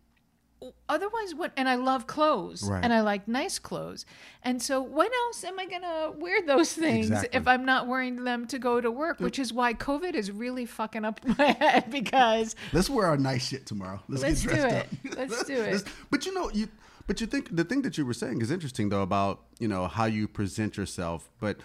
otherwise, 0.90 1.34
what? 1.36 1.52
And 1.58 1.68
I 1.68 1.76
love 1.76 2.08
clothes, 2.08 2.64
Right. 2.64 2.84
and 2.84 2.94
I 2.94 3.02
like 3.02 3.28
nice 3.28 3.60
clothes, 3.60 4.06
and 4.44 4.62
so 4.62 4.82
when 4.82 5.10
else 5.26 5.44
am 5.44 5.60
I 5.60 5.66
gonna 5.66 6.12
wear 6.18 6.46
those 6.46 6.74
things 6.74 7.08
Exactly. 7.08 7.38
if 7.40 7.48
I'm 7.48 7.66
not 7.66 7.88
wearing 7.88 8.24
them 8.24 8.46
to 8.48 8.60
go 8.60 8.80
to 8.82 8.92
work? 8.92 9.20
Which 9.20 9.40
is 9.40 9.52
why 9.54 9.74
COVID 9.74 10.14
is 10.14 10.32
really 10.32 10.66
fucking 10.66 11.06
up 11.06 11.20
my 11.38 11.52
head 11.60 11.90
because 11.90 12.56
Let's 12.74 12.90
wear 12.90 13.08
our 13.08 13.18
nice 13.18 13.48
shit 13.48 13.66
tomorrow. 13.66 14.02
Let's, 14.08 14.24
Let's 14.24 14.42
get 14.46 14.50
do 14.56 14.56
dressed 14.62 14.76
it. 14.76 15.12
up. 15.12 15.18
Let's 15.30 15.44
do 15.46 15.62
it. 15.62 15.84
But 16.10 16.26
you 16.26 16.34
know, 16.34 16.50
you 16.52 16.68
but 17.08 17.20
you 17.20 17.28
think 17.28 17.56
the 17.56 17.64
thing 17.64 17.82
that 17.82 17.98
you 17.98 18.06
were 18.06 18.14
saying 18.14 18.42
is 18.42 18.52
interesting 18.52 18.90
though 18.90 19.02
about, 19.02 19.42
you 19.60 19.68
know, 19.68 19.88
how 19.88 20.06
you 20.06 20.28
present 20.28 20.78
yourself. 20.78 21.30
But 21.40 21.58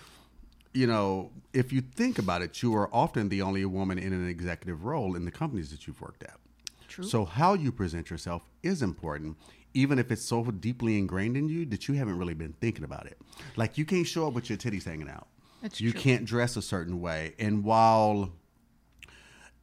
you 0.73 0.87
know, 0.87 1.31
if 1.53 1.73
you 1.73 1.81
think 1.81 2.19
about 2.19 2.43
it, 2.43 2.63
you 2.63 2.75
are 2.77 2.89
often 2.93 3.29
the 3.31 3.41
only 3.43 3.65
woman 3.65 3.99
in 3.99 4.13
an 4.13 4.29
executive 4.29 4.85
role 4.85 5.15
in 5.17 5.25
the 5.25 5.31
companies 5.31 5.71
that 5.71 5.87
you've 5.87 6.01
worked 6.01 6.23
at. 6.23 6.39
True. 6.97 7.05
So 7.05 7.27
how 7.27 7.53
you 7.53 7.73
present 7.73 8.09
yourself 8.09 8.49
is 8.63 8.81
important, 8.81 9.37
even 9.75 9.99
if 9.99 10.11
it's 10.11 10.25
so 10.25 10.43
deeply 10.45 10.97
ingrained 10.97 11.37
in 11.37 11.47
you 11.47 11.67
that 11.67 11.89
you 11.89 11.95
haven't 11.95 12.19
really 12.19 12.33
been 12.33 12.55
thinking 12.55 12.85
about 12.85 13.05
it. 13.05 13.19
Like 13.55 13.77
you 13.77 13.85
can't 13.85 14.07
show 14.07 14.27
up 14.27 14.33
with 14.33 14.49
your 14.49 14.57
titties 14.57 14.85
hanging 14.85 15.11
out. 15.11 15.29
That's 15.61 15.79
you 15.79 15.93
true. 15.93 16.01
can't 16.01 16.25
dress 16.25 16.57
a 16.57 16.63
certain 16.63 17.03
way. 17.03 17.35
And 17.39 17.65
while 17.65 18.33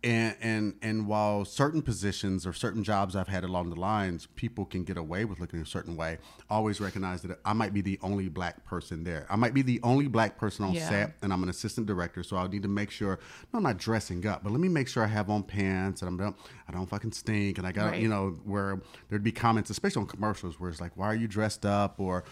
and 0.04 0.36
and 0.42 0.76
and 0.82 1.08
while 1.08 1.46
certain 1.46 1.82
positions 1.82 2.46
or 2.46 2.52
certain 2.54 2.84
jobs 2.84 3.16
I've 3.16 3.28
had 3.30 3.44
along 3.44 3.70
the 3.70 3.80
lines, 3.80 4.28
people 4.36 4.66
can 4.66 4.84
get 4.84 4.98
away 4.98 5.24
with 5.26 5.40
looking 5.40 5.62
a 5.62 5.66
certain 5.66 5.96
way. 5.96 6.18
Always 6.50 6.82
recognize 6.82 7.22
that 7.22 7.40
I 7.46 7.54
might 7.54 7.74
be 7.74 7.82
the 7.82 7.98
only 8.02 8.28
black 8.30 8.66
person 8.66 9.04
there. 9.04 9.26
I 9.30 9.36
might 9.38 9.54
be 9.54 9.62
the 9.62 9.80
only 9.82 10.08
black 10.08 10.38
person 10.38 10.66
on 10.66 10.74
Yeah. 10.74 10.90
set, 10.90 11.16
and 11.22 11.32
I'm 11.32 11.42
an 11.44 11.50
assistant 11.50 11.88
director, 11.88 12.22
so 12.24 12.36
I'll 12.36 12.50
need 12.50 12.64
to 12.64 12.68
make 12.70 12.92
sure. 12.92 13.18
No, 13.54 13.58
I'm 13.58 13.64
not 13.64 13.78
dressing 13.78 14.26
up, 14.28 14.44
but 14.44 14.52
let 14.52 14.60
me 14.60 14.68
make 14.70 14.88
sure 14.90 15.04
I 15.04 15.08
have 15.08 15.30
on 15.30 15.44
pants 15.44 16.02
and 16.02 16.10
I'm 16.10 16.18
don't, 16.18 16.36
I 16.68 16.72
don't 16.74 16.88
fucking 16.88 17.14
stink, 17.14 17.58
and 17.58 17.66
I 17.66 17.72
got 17.72 17.92
Right. 17.92 18.02
you 18.02 18.10
know 18.10 18.38
where 18.44 18.82
there'd 19.10 19.24
be 19.24 19.32
comments, 19.32 19.70
especially 19.70 20.02
on 20.02 20.08
commercials, 20.08 20.60
where 20.60 20.70
it's 20.70 20.82
like, 20.82 20.98
why 20.98 21.08
are 21.08 21.16
you 21.16 21.28
dressed 21.28 21.66
up 21.66 22.00
or 22.00 22.24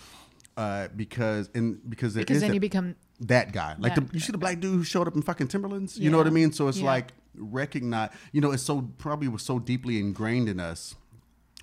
uh, 0.57 0.89
because 0.95 1.49
and 1.55 1.79
because 1.89 2.13
because 2.15 2.41
then 2.41 2.49
that- 2.49 2.53
you 2.53 2.59
become 2.59 2.95
that 3.21 3.53
guy. 3.53 3.75
Like 3.79 3.95
the, 3.95 4.01
That- 4.01 4.13
you 4.13 4.19
see 4.19 4.31
the 4.31 4.37
black 4.37 4.59
dude 4.59 4.73
who 4.73 4.83
showed 4.83 5.07
up 5.07 5.15
in 5.15 5.21
fucking 5.21 5.47
Timberlands. 5.47 5.97
You 5.97 6.09
know 6.09 6.17
what 6.17 6.27
I 6.27 6.31
mean? 6.31 6.51
So 6.51 6.67
it's 6.67 6.79
Yeah. 6.79 6.85
like 6.87 7.13
recognize. 7.35 8.09
You 8.31 8.41
know, 8.41 8.51
it's 8.51 8.63
so 8.63 8.89
probably 8.97 9.27
was 9.27 9.43
so 9.43 9.59
deeply 9.59 9.99
ingrained 9.99 10.49
in 10.49 10.59
us 10.59 10.95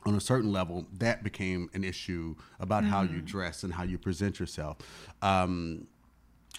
on 0.06 0.14
a 0.14 0.20
certain 0.20 0.52
level 0.52 0.86
that 0.98 1.22
became 1.22 1.68
an 1.74 1.84
issue 1.84 2.34
about 2.60 2.84
how 2.84 3.02
Mm-hmm. 3.04 3.16
you 3.16 3.20
dress 3.22 3.62
and 3.64 3.74
how 3.74 3.82
you 3.82 3.98
present 3.98 4.38
yourself. 4.40 4.78
Um, 5.22 5.86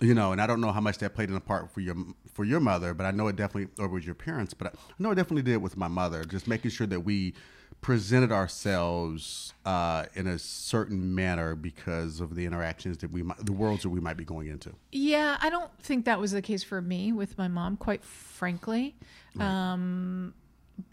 you 0.01 0.13
know, 0.13 0.31
and 0.31 0.41
I 0.41 0.47
don't 0.47 0.61
know 0.61 0.71
how 0.71 0.81
much 0.81 0.97
that 0.99 1.13
played 1.15 1.29
in 1.29 1.35
a 1.35 1.41
part 1.41 1.71
for 1.71 1.81
your 1.81 1.95
for 2.33 2.45
your 2.45 2.59
mother, 2.61 2.93
but 2.93 3.05
I 3.05 3.11
know 3.11 3.27
it 3.27 3.35
definitely, 3.35 3.69
or 3.83 3.89
with 3.89 4.05
your 4.05 4.15
parents, 4.15 4.53
but 4.53 4.67
I 4.67 4.71
know 4.97 5.11
it 5.11 5.15
definitely 5.15 5.41
did 5.41 5.57
with 5.57 5.75
my 5.75 5.87
mother. 5.89 6.23
Just 6.23 6.47
making 6.47 6.71
sure 6.71 6.87
that 6.87 7.01
we 7.01 7.33
presented 7.81 8.31
ourselves 8.31 9.53
uh, 9.65 10.05
in 10.13 10.27
a 10.27 10.37
certain 10.37 11.15
manner 11.15 11.55
because 11.55 12.19
of 12.19 12.35
the 12.35 12.45
interactions 12.45 12.97
that 12.97 13.11
we 13.11 13.23
might, 13.23 13.43
the 13.45 13.53
worlds 13.53 13.83
that 13.83 13.89
we 13.89 13.99
might 13.99 14.17
be 14.17 14.25
going 14.25 14.47
into. 14.47 14.73
Yeah, 14.91 15.37
I 15.41 15.49
don't 15.49 15.71
think 15.79 16.05
that 16.05 16.19
was 16.19 16.31
the 16.31 16.41
case 16.41 16.63
for 16.63 16.81
me 16.81 17.11
with 17.11 17.37
my 17.37 17.47
mom, 17.47 17.77
quite 17.77 18.03
frankly. 18.03 18.95
Um, 19.39 20.33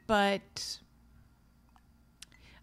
but 0.07 0.79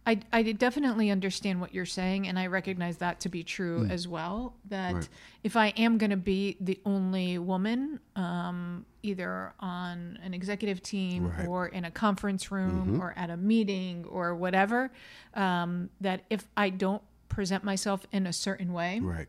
I, 0.06 0.20
I 0.34 0.44
definitely 0.44 1.10
understand 1.10 1.62
what 1.62 1.74
you're 1.74 1.86
saying, 1.86 2.28
and 2.28 2.38
I 2.38 2.48
recognize 2.48 2.98
that 2.98 3.22
to 3.22 3.30
be 3.30 3.44
true 3.44 3.86
as 3.90 4.06
well. 4.08 4.54
That 4.70 4.92
Mm. 4.94 4.96
Right. 4.96 5.10
if 5.44 5.56
I 5.56 5.68
am 5.78 5.98
going 5.98 6.10
to 6.10 6.18
be 6.18 6.58
the 6.60 6.78
only 6.86 7.38
woman, 7.38 8.00
um, 8.18 8.86
either 9.02 9.54
on 9.60 10.20
an 10.22 10.34
executive 10.34 10.82
team 10.82 11.28
Right. 11.28 11.40
Mm-hmm. 11.40 11.48
or 11.48 11.68
in 11.68 11.86
a 11.86 11.92
conference 11.92 12.52
room 12.52 13.00
or 13.02 13.14
at 13.16 13.30
a 13.30 13.38
meeting 13.38 14.06
or 14.10 14.36
whatever, 14.36 14.92
um, 15.36 15.90
that 16.02 16.24
if 16.30 16.48
I 16.58 16.70
don't 16.70 17.02
present 17.30 17.64
myself 17.64 18.06
in 18.12 18.28
a 18.28 18.34
certain 18.34 18.74
way, 18.74 19.00
Right. 19.00 19.28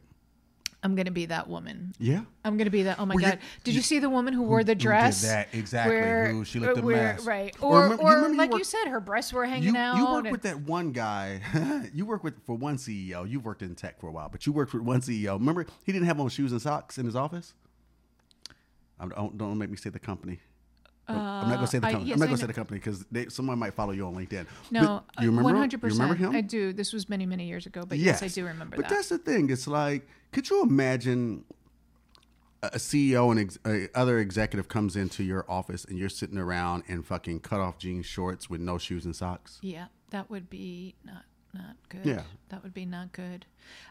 I'm 0.85 0.95
to 0.97 1.11
be 1.11 1.27
that 1.27 1.49
woman. 1.49 1.95
Yeah. 1.99 2.21
I'm 2.45 2.59
gonna 2.59 2.69
be 2.71 2.83
that. 2.85 3.01
Oh 3.01 3.07
my 3.07 3.15
you- 3.15 3.21
god! 3.23 3.39
Did 3.65 3.75
you 3.75 3.81
see 3.81 3.99
the 3.99 4.11
woman 4.11 4.35
who 4.35 4.43
wore 4.43 4.63
the 4.63 4.75
dress? 4.75 5.23
that? 5.23 5.49
Exactly, 5.55 6.31
who 6.31 6.45
she 6.45 6.61
looked 6.61 6.77
uh, 6.77 6.83
a 6.83 6.85
where- 6.85 6.97
mess. 7.15 7.25
Right. 7.25 7.57
Or 7.63 7.87
Or, 7.89 7.95
or, 7.95 8.19
you 8.19 8.29
you 8.33 8.37
like 8.37 8.51
you 8.51 8.57
worked- 8.57 8.67
said, 8.67 8.89
her 8.89 9.01
breasts 9.01 9.33
were 9.33 9.47
hanging 9.47 9.75
You, 9.75 9.81
out. 9.81 9.97
you 9.97 10.05
worked 10.05 10.27
and- 10.27 10.33
with 10.33 10.43
that 10.43 10.61
one 10.61 10.93
guy. 10.93 11.41
you 11.95 12.05
worked 12.05 12.23
with 12.23 12.35
for 12.45 12.55
one 12.55 12.77
CEO. 12.77 13.29
You 13.29 13.41
worked 13.41 13.63
in 13.63 13.75
tech 13.75 13.99
for 13.99 14.09
a 14.09 14.13
while, 14.13 14.29
but 14.29 14.45
you 14.47 14.53
worked 14.53 14.75
with 14.75 14.83
one 14.83 15.01
CEO. 15.01 15.39
Remember, 15.39 15.65
he 15.85 15.91
didn't 15.93 16.07
have 16.07 16.21
on 16.21 16.29
shoes 16.29 16.53
and 16.53 16.61
socks 16.61 16.99
in 16.99 17.07
his 17.07 17.17
office. 17.17 17.55
I'm, 19.01 19.09
don't 19.09 19.39
don't 19.39 19.59
make 19.59 19.71
me 19.71 19.77
say 19.79 19.89
the 19.91 19.99
company. 19.99 20.39
Don't- 21.07 21.17
I'm 21.19 21.49
not 21.49 21.57
gonna 21.57 21.67
say 21.67 21.79
the 21.79 21.87
Uh, 21.87 21.89
I- 21.89 21.93
company. 21.93 22.09
yes, 22.09 22.15
I'm 22.17 22.21
not 22.21 22.27
gonna 22.27 22.39
say 22.39 22.47
the 22.47 22.53
company 22.55 22.81
because 22.81 23.35
someone 23.35 23.59
might 23.59 23.75
follow 23.75 23.93
you 23.93 24.07
on 24.07 24.15
LinkedIn. 24.15 24.47
no, 24.71 25.03
But 25.15 25.23
you 25.23 25.29
remember? 25.31 25.45
one 25.45 25.57
hundred 25.57 25.83
You 25.83 25.89
remember 25.91 26.15
him? 26.15 26.31
percent. 26.31 26.37
I 26.37 26.41
do. 26.47 26.73
This 26.73 26.93
was 26.93 27.09
many 27.09 27.27
many 27.27 27.47
years 27.47 27.67
ago, 27.67 27.85
but 27.87 27.99
yes, 27.99 28.23
I 28.23 28.29
do 28.29 28.45
remember 28.47 28.77
but 28.77 28.89
that. 28.89 28.95
that's 28.95 29.09
the 29.11 29.19
thing. 29.19 29.51
It's 29.51 29.67
like, 29.67 30.09
could 30.33 30.49
you 30.49 30.63
imagine 30.63 31.45
a 32.63 32.79
CEO 32.79 33.31
and 33.31 33.41
ex- 33.41 33.59
a 33.67 33.89
other 33.95 34.19
executive 34.19 34.69
comes 34.69 34.97
into 34.97 35.23
your 35.23 35.45
office 35.51 35.85
and 35.85 35.99
you're 35.99 36.09
sitting 36.09 36.39
around 36.39 36.85
in 36.87 37.03
fucking 37.03 37.41
cut 37.41 37.61
off 37.61 37.77
jeans 37.77 38.07
shorts 38.07 38.49
with 38.49 38.61
no 38.63 38.79
shoes 38.79 39.05
and 39.05 39.15
socks? 39.15 39.59
Yeah, 39.61 39.87
that 40.11 40.31
would 40.31 40.49
be 40.49 40.95
not 41.05 41.25
not 41.53 41.77
good. 41.91 42.05
Yeah. 42.07 42.23
that 42.49 42.63
would 42.63 42.73
be 42.75 42.87
not 42.87 43.13
good. 43.13 43.45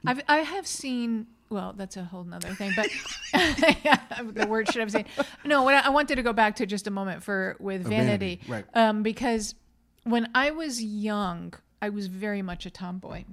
I've 0.06 0.22
I 0.28 0.38
have 0.40 0.66
seen. 0.68 1.28
Well, 1.54 1.74
that's 1.78 1.98
a 1.98 2.04
whole 2.04 2.24
nother 2.24 2.50
thing, 2.56 2.72
but 2.76 2.90
the 4.34 4.48
word 4.50 4.72
should 4.72 4.80
have 4.80 4.92
seen. 4.92 5.06
No, 5.46 5.62
what 5.62 5.76
I, 5.76 5.82
I 5.82 5.90
wanted 5.90 6.16
to 6.16 6.24
go 6.24 6.34
back 6.34 6.56
to 6.56 6.66
just 6.66 6.88
a 6.88 6.92
moment 6.92 7.22
for 7.22 7.56
with 7.60 7.84
vanity, 7.84 8.40
vanity, 8.40 8.42
right. 8.48 8.66
Um, 8.74 9.04
because 9.04 9.54
when 10.04 10.30
I 10.34 10.50
was 10.50 10.84
young, 10.84 11.54
I 11.80 11.90
was 11.90 12.08
very 12.08 12.42
much 12.42 12.66
a 12.66 12.72
tomboy. 12.72 13.26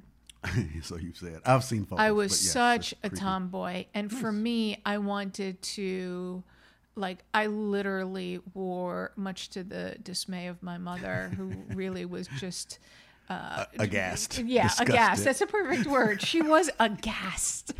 so 0.82 0.96
you 0.96 1.14
said. 1.14 1.40
I've 1.46 1.64
seen 1.64 1.86
photos. 1.86 2.04
I 2.04 2.10
was 2.10 2.32
yes, 2.32 2.52
such 2.52 2.94
a 3.02 3.08
tomboy. 3.08 3.86
And 3.94 4.12
for 4.12 4.30
me, 4.30 4.82
I 4.84 4.98
wanted 4.98 5.62
to, 5.62 6.42
like, 6.94 7.24
I 7.32 7.46
literally 7.46 8.40
wore, 8.52 9.12
much 9.16 9.48
to 9.50 9.64
the 9.64 9.96
dismay 10.02 10.48
of 10.48 10.62
my 10.62 10.76
mother, 10.76 11.32
who 11.36 11.52
really 11.74 12.04
was 12.04 12.28
just. 12.38 12.80
Uh, 13.30 13.64
Aghast. 13.78 14.40
yeah, 14.44 14.64
Disgusted. 14.64 14.88
aghast. 14.94 15.24
That's 15.24 15.40
a 15.40 15.46
perfect 15.46 15.86
word. 15.86 16.20
She 16.20 16.42
was 16.54 16.68
aghast. 16.80 17.72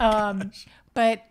Oh 0.00 0.10
um, 0.10 0.50
but 0.94 1.22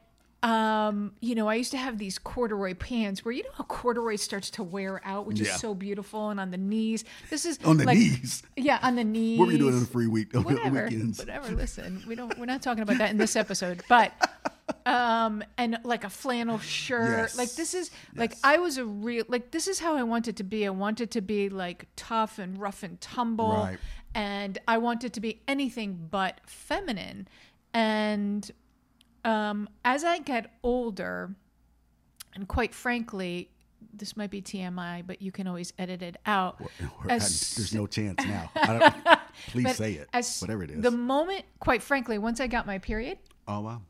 um, 0.43 1.13
you 1.21 1.33
know, 1.35 1.47
I 1.49 1.55
used 1.55 1.71
to 1.71 1.77
have 1.77 1.97
these 1.97 2.17
corduroy 2.19 2.75
pants 2.75 3.25
where 3.25 3.31
you 3.33 3.43
know 3.43 3.49
how 3.55 3.63
corduroy 3.65 4.15
starts 4.15 4.49
to 4.51 4.63
wear 4.63 5.01
out, 5.03 5.25
which 5.25 5.39
Yeah. 5.39 5.53
is 5.55 5.59
so 5.59 5.73
beautiful, 5.73 6.29
and 6.29 6.39
on 6.39 6.51
the 6.51 6.57
knees. 6.57 7.03
This 7.29 7.45
is 7.45 7.59
On 7.65 7.77
the 7.77 7.83
like- 7.85 7.97
knees. 7.97 8.43
Yeah, 8.55 8.79
on 8.81 8.95
the 8.95 9.03
knees. 9.03 9.39
What 9.39 9.47
were 9.47 9.51
you 9.53 9.57
doing 9.57 9.73
on 9.73 9.79
the 9.81 9.85
free 9.87 10.07
week 10.07 10.33
Whatever, 10.33 10.83
weekends? 10.85 11.19
whatever. 11.19 11.49
Listen, 11.55 12.03
we 12.07 12.15
don't. 12.15 12.37
We're 12.39 12.45
not 12.45 12.61
talking 12.61 12.83
about 12.83 12.99
that 12.99 13.09
in 13.11 13.17
this 13.17 13.35
episode, 13.35 13.83
but 13.89 14.11
um, 14.85 15.43
and 15.57 15.79
like 15.83 16.03
a 16.03 16.09
flannel 16.09 16.59
shirt. 16.59 17.17
Yes. 17.17 17.37
Like 17.37 17.51
this 17.53 17.73
is 17.73 17.91
like 18.15 18.33
I 18.43 18.57
was 18.57 18.77
a 18.77 18.85
real 18.85 19.25
like 19.27 19.51
this 19.51 19.67
is 19.67 19.79
how 19.79 19.95
I 19.95 20.03
wanted 20.03 20.37
to 20.37 20.43
be. 20.43 20.65
I 20.65 20.69
wanted 20.69 21.11
to 21.11 21.21
be 21.21 21.49
like 21.49 21.87
tough 21.95 22.37
and 22.39 22.59
rough 22.59 22.83
and 22.83 22.99
tumble, 23.01 23.53
Right. 23.53 23.77
and 24.13 24.57
I 24.67 24.77
wanted 24.77 25.13
to 25.13 25.19
be 25.21 25.41
anything 25.47 26.07
but 26.11 26.39
feminine. 26.45 27.27
And 27.73 28.49
um, 29.23 29.67
as 29.83 30.03
I 30.03 30.19
get 30.19 30.51
older, 30.63 31.35
and 32.35 32.47
quite 32.47 32.73
frankly, 32.73 33.49
this 33.93 34.15
might 34.15 34.29
be 34.29 34.41
TMI, 34.41 35.03
but 35.05 35.21
you 35.21 35.31
can 35.31 35.47
always 35.47 35.73
edit 35.79 36.01
it 36.01 36.17
out. 36.25 36.61
As- 37.09 37.55
there's 37.55 37.73
no 37.73 37.87
chance 37.97 38.23
now. 38.25 38.51
I 38.55 38.77
don't, 38.77 39.19
please 39.47 39.75
say 39.75 39.93
it. 39.93 40.09
as 40.13 40.39
Whatever 40.41 40.63
it 40.63 40.71
is. 40.71 40.81
The 40.81 40.91
moment, 40.91 41.43
quite 41.59 41.81
frankly, 41.81 42.17
once 42.17 42.39
I 42.39 42.47
got 42.47 42.67
my 42.67 42.77
period, 42.77 43.17
oh 43.47 43.61
wow. 43.61 43.81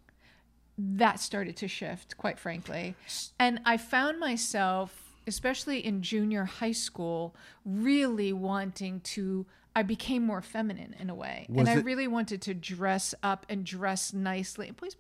That 0.77 1.20
started 1.20 1.55
to 1.58 1.67
shift, 1.67 2.17
quite 2.17 2.39
frankly. 2.39 2.96
And 3.39 3.62
I 3.65 3.77
found 3.77 4.20
myself, 4.20 5.13
especially 5.27 5.86
in 5.86 6.01
junior 6.01 6.46
high 6.46 6.74
school, 6.74 7.36
really 7.65 8.34
wanting 8.34 9.00
to. 9.01 9.46
I 9.77 9.84
became 9.84 10.24
more 10.24 10.41
feminine 10.41 10.96
in 11.00 11.10
a 11.10 11.15
way, 11.15 11.48
Was 11.50 11.60
and 11.60 11.70
I 11.70 11.79
it- 11.79 11.86
really 11.86 12.08
wanted 12.08 12.41
to 12.44 12.53
dress 12.53 13.13
up 13.22 13.46
and 13.50 13.65
dress 13.65 14.13
nicely. 14.13 14.70
And 14.70 14.77
boys, 14.77 14.96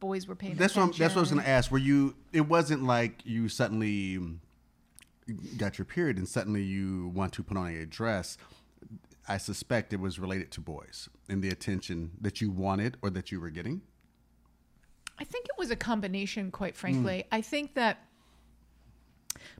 boys 0.00 0.26
were 0.26 0.34
paying 0.34 0.56
That's 0.56 0.74
what 0.74 0.82
I'm, 0.82 0.88
attention. 0.88 1.02
that's 1.04 1.14
what 1.14 1.20
I 1.20 1.22
was 1.22 1.30
going 1.30 1.42
to 1.44 1.48
ask. 1.48 1.70
Were 1.70 1.78
you? 1.78 2.16
It 2.32 2.48
wasn't 2.48 2.82
like 2.84 3.24
you 3.24 3.48
suddenly 3.48 4.18
mm, 4.18 4.38
got 5.56 5.78
your 5.78 5.84
period 5.84 6.18
and 6.18 6.28
suddenly 6.28 6.62
you 6.62 7.08
want 7.14 7.32
to 7.34 7.42
put 7.42 7.56
on 7.56 7.68
a 7.68 7.86
dress. 7.86 8.36
I 9.28 9.38
suspect 9.38 9.92
it 9.92 10.00
was 10.00 10.18
related 10.18 10.50
to 10.52 10.60
boys 10.60 11.08
and 11.28 11.42
the 11.42 11.48
attention 11.48 12.12
that 12.20 12.40
you 12.40 12.50
wanted 12.50 12.96
or 13.02 13.10
that 13.10 13.32
you 13.32 13.40
were 13.40 13.50
getting. 13.50 13.82
I 15.18 15.24
think 15.24 15.46
it 15.46 15.58
was 15.58 15.70
a 15.70 15.76
combination, 15.76 16.50
quite 16.50 16.74
Hmm. 16.74 16.78
frankly. 16.80 17.24
I 17.32 17.40
think 17.40 17.74
that 17.74 17.98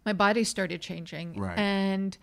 my 0.05 0.13
body 0.13 0.45
started 0.45 0.81
changing, 0.81 1.35
Right. 1.39 1.59
and 1.59 2.17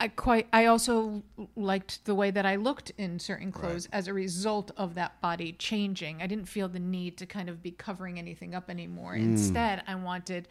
I 0.00 0.06
quite. 0.08 0.46
I 0.52 0.66
also 0.66 1.24
liked 1.56 2.04
the 2.04 2.14
way 2.14 2.30
that 2.30 2.46
I 2.46 2.54
looked 2.54 2.90
in 2.90 3.18
certain 3.18 3.50
clothes 3.50 3.86
as 3.92 4.06
a 4.06 4.14
result 4.14 4.70
of 4.76 4.94
that 4.94 5.20
body 5.20 5.52
changing. 5.52 6.22
I 6.22 6.28
didn't 6.28 6.46
feel 6.46 6.68
the 6.68 6.78
need 6.78 7.16
to 7.18 7.26
kind 7.26 7.48
of 7.48 7.62
be 7.62 7.72
covering 7.72 8.16
anything 8.16 8.54
up 8.54 8.70
anymore. 8.70 9.16
Hmm. 9.16 9.22
Instead, 9.24 9.82
I 9.88 9.96
wanted 9.96 10.46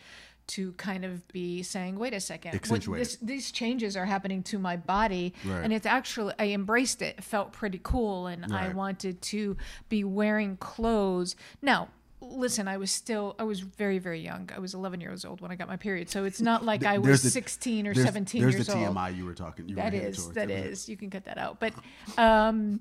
to 0.48 0.72
kind 0.74 1.03
of 1.05 1.25
be 1.29 1.62
saying, 1.63 1.98
"Wait 1.98 2.13
a 2.13 2.19
second, 2.22 2.60
what, 2.67 2.81
this, 2.86 3.17
these 3.22 3.51
changes 3.51 3.96
are 3.98 4.05
happening 4.05 4.43
to 4.43 4.57
my 4.60 4.75
body," 4.77 5.34
Right. 5.46 5.62
and 5.63 5.72
it's 5.74 5.86
actually 5.86 6.34
I 6.38 6.48
embraced 6.48 7.01
it. 7.01 7.15
It 7.17 7.24
felt 7.24 7.51
pretty 7.53 7.79
cool, 7.81 8.27
and 8.27 8.53
I 8.53 8.69
wanted 8.74 9.22
to 9.24 9.55
be 9.89 10.03
wearing 10.03 10.57
clothes 10.57 11.36
now 11.62 11.88
listen 12.19 12.67
i 12.67 12.77
was 12.77 12.89
still 12.91 13.36
i 13.38 13.43
was 13.43 13.59
very 13.59 14.00
very 14.00 14.19
young 14.19 14.50
i 14.55 14.59
was 14.59 14.74
11 14.74 15.00
years 15.01 15.24
old 15.24 15.39
when 15.39 15.51
i 15.51 15.55
got 15.55 15.67
my 15.67 15.77
period 15.77 16.09
so 16.09 16.24
it's 16.25 16.41
not 16.51 16.65
like 16.65 16.83
i 16.83 16.97
was 16.97 17.21
the- 17.21 17.29
16 17.29 17.86
or 17.88 17.93
there's, 17.93 18.05
17 18.05 18.41
there's 18.41 18.55
years 18.55 18.67
the 18.67 18.74
old 18.75 18.95
TMI 18.95 19.15
you 19.15 19.25
were 19.25 19.33
talking. 19.36 19.69
You 19.69 19.75
that 19.75 19.93
were 19.93 20.00
is 20.00 20.29
that 20.29 20.50
was 20.50 20.89
you 20.89 20.97
can 20.97 21.09
cut 21.12 21.25
that 21.25 21.38
out 21.38 21.59
but 21.59 21.74
um 22.17 22.79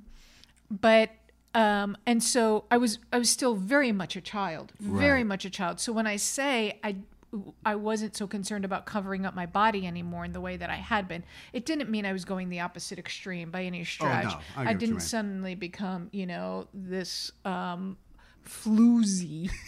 but 0.70 1.10
um 1.54 1.96
and 2.06 2.22
so 2.22 2.64
i 2.70 2.76
was 2.78 2.98
i 3.12 3.18
was 3.18 3.28
still 3.30 3.54
very 3.54 3.92
much 3.92 4.16
a 4.16 4.20
child 4.20 4.72
very 4.80 5.20
Right. 5.20 5.26
much 5.26 5.44
a 5.44 5.50
child 5.50 5.80
so 5.80 5.92
when 5.92 6.06
i 6.06 6.16
say 6.16 6.78
i 6.82 6.96
I 7.66 7.74
wasn't 7.74 8.16
so 8.16 8.26
concerned 8.26 8.64
about 8.64 8.86
covering 8.86 9.26
up 9.26 9.34
my 9.34 9.44
body 9.44 9.86
anymore 9.86 10.24
in 10.24 10.32
the 10.32 10.40
way 10.40 10.56
that 10.56 10.70
I 10.70 10.76
had 10.76 11.06
been. 11.06 11.22
It 11.52 11.66
didn't 11.66 11.90
mean 11.90 12.06
I 12.06 12.12
was 12.14 12.24
going 12.24 12.48
the 12.48 12.60
opposite 12.60 12.98
extreme 12.98 13.50
by 13.50 13.64
any 13.64 13.84
stretch. 13.84 14.28
Oh, 14.30 14.40
I 14.56 14.70
I 14.70 14.72
didn't 14.72 15.00
suddenly 15.00 15.54
become, 15.54 16.08
you 16.12 16.24
know, 16.24 16.66
this 16.72 17.32
um 17.44 17.98
floozy. 18.46 19.50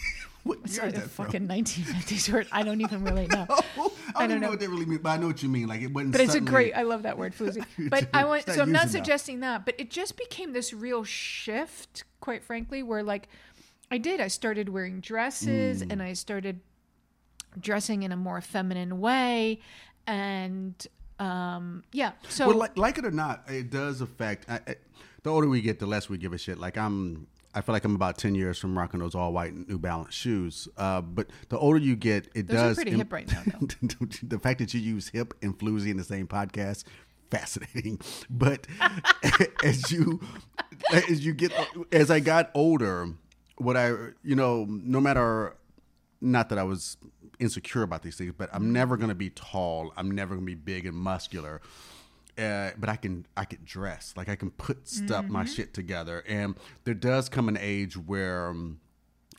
What 0.43 0.59
year 0.59 0.67
Sorry, 0.67 0.87
is 0.87 0.93
that 0.95 1.09
from? 1.11 1.25
fucking 1.25 1.47
1950s 1.49 2.31
word. 2.31 2.47
I 2.49 2.63
don't 2.63 2.79
even 2.79 3.03
really 3.03 3.27
know. 3.31 3.45
I 3.49 3.51
don't, 3.51 3.59
even 3.75 3.89
don't 4.15 4.29
know. 4.29 4.37
know. 4.37 4.49
what 4.51 4.59
that 4.61 4.69
really 4.69 4.85
means, 4.85 5.01
but 5.01 5.09
I 5.09 5.17
know 5.17 5.27
what 5.27 5.43
you 5.43 5.49
mean. 5.49 5.67
Like 5.67 5.81
it 5.81 5.91
wasn't. 5.93 6.13
But 6.13 6.21
it's 6.21 6.33
a 6.33 6.39
great. 6.39 6.73
I 6.73 6.83
love 6.83 7.03
that 7.03 7.17
word, 7.17 7.35
floozy. 7.35 7.63
But 7.89 8.07
I 8.13 8.23
want. 8.23 8.45
So 8.45 8.61
I'm 8.61 8.71
not 8.71 8.85
using 8.85 8.99
that. 9.01 9.05
suggesting 9.05 9.39
that, 9.41 9.65
but 9.65 9.75
it 9.77 9.89
just 9.91 10.15
became 10.17 10.53
this 10.53 10.71
real 10.73 11.03
shift, 11.03 12.05
quite 12.21 12.41
frankly, 12.41 12.81
where 12.83 13.03
like 13.03 13.27
I 13.91 13.97
did. 13.97 14.21
I 14.21 14.29
started 14.29 14.69
wearing 14.69 15.01
dresses, 15.01 15.83
Mm. 15.83 15.91
and 15.91 16.01
I 16.01 16.13
started 16.13 16.61
dressing 17.59 18.03
in 18.03 18.13
a 18.13 18.17
more 18.17 18.39
feminine 18.39 19.01
way, 19.01 19.59
and 20.07 20.87
um, 21.19 21.83
yeah. 21.91 22.13
So 22.29 22.47
well, 22.47 22.57
like, 22.57 22.77
like 22.77 22.97
it 22.97 23.05
or 23.05 23.11
not, 23.11 23.43
it 23.49 23.69
does 23.69 23.99
affect. 23.99 24.49
I, 24.49 24.61
I, 24.65 24.75
the 25.23 25.29
older 25.31 25.49
we 25.49 25.59
get, 25.61 25.79
the 25.79 25.85
less 25.85 26.07
we 26.09 26.17
give 26.17 26.31
a 26.31 26.37
shit. 26.37 26.57
Like 26.57 26.77
I'm, 26.77 27.27
I 27.53 27.61
feel 27.61 27.73
like 27.73 27.83
I'm 27.83 27.95
about 27.95 28.17
ten 28.17 28.35
years 28.35 28.57
from 28.59 28.77
rocking 28.77 28.99
those 28.99 29.15
all 29.15 29.33
white 29.33 29.53
New 29.67 29.79
Balance 29.79 30.13
shoes. 30.13 30.67
Uh, 30.77 31.01
but 31.01 31.27
the 31.49 31.57
older 31.57 31.79
you 31.79 31.95
get, 31.95 32.27
it 32.35 32.47
Those 32.47 32.55
are 32.57 32.67
does. 32.69 32.75
pretty 32.75 32.91
hip 32.91 33.11
right 33.11 33.31
now, 33.31 33.41
though. 33.45 33.67
the 34.23 34.39
fact 34.39 34.59
that 34.59 34.73
you 34.73 34.79
use 34.79 35.09
hip 35.09 35.33
and 35.41 35.57
floozy 35.57 35.89
in 35.89 35.97
the 35.97 36.03
same 36.03 36.27
podcast, 36.27 36.83
fascinating. 37.31 37.99
But 38.29 38.67
as 39.63 39.91
you 39.91 40.19
as 40.93 41.25
you 41.25 41.33
get 41.33 41.51
as 41.91 42.11
I 42.11 42.19
got 42.19 42.51
older, 42.53 43.09
what 43.57 43.75
I 43.75 43.89
you 44.23 44.35
know, 44.35 44.65
no 44.69 45.01
matter 45.01 45.55
not 46.21 46.49
that 46.49 46.59
I 46.59 46.63
was 46.63 46.97
insecure 47.39 47.81
about 47.83 48.03
these 48.03 48.17
things, 48.17 48.33
but 48.37 48.49
I'm 48.53 48.71
never 48.73 48.97
gonna 48.97 49.15
be 49.15 49.29
tall. 49.29 49.91
I'm 49.97 50.11
never 50.11 50.35
gonna 50.35 50.45
be 50.45 50.55
big 50.55 50.85
and 50.85 50.95
muscular. 50.95 51.61
Uh, 52.39 52.71
but 52.77 52.87
I 52.89 52.95
can 52.95 53.25
I 53.35 53.45
can 53.45 53.59
dress 53.65 54.13
like 54.15 54.29
I 54.29 54.35
can 54.35 54.51
put 54.51 54.87
stuff 54.87 55.25
my 55.27 55.43
shit 55.45 55.73
together, 55.73 56.23
and 56.27 56.55
there 56.85 56.93
does 56.93 57.27
come 57.29 57.49
an 57.49 57.57
age 57.59 57.97
where, 57.97 58.47
um, 58.47 58.79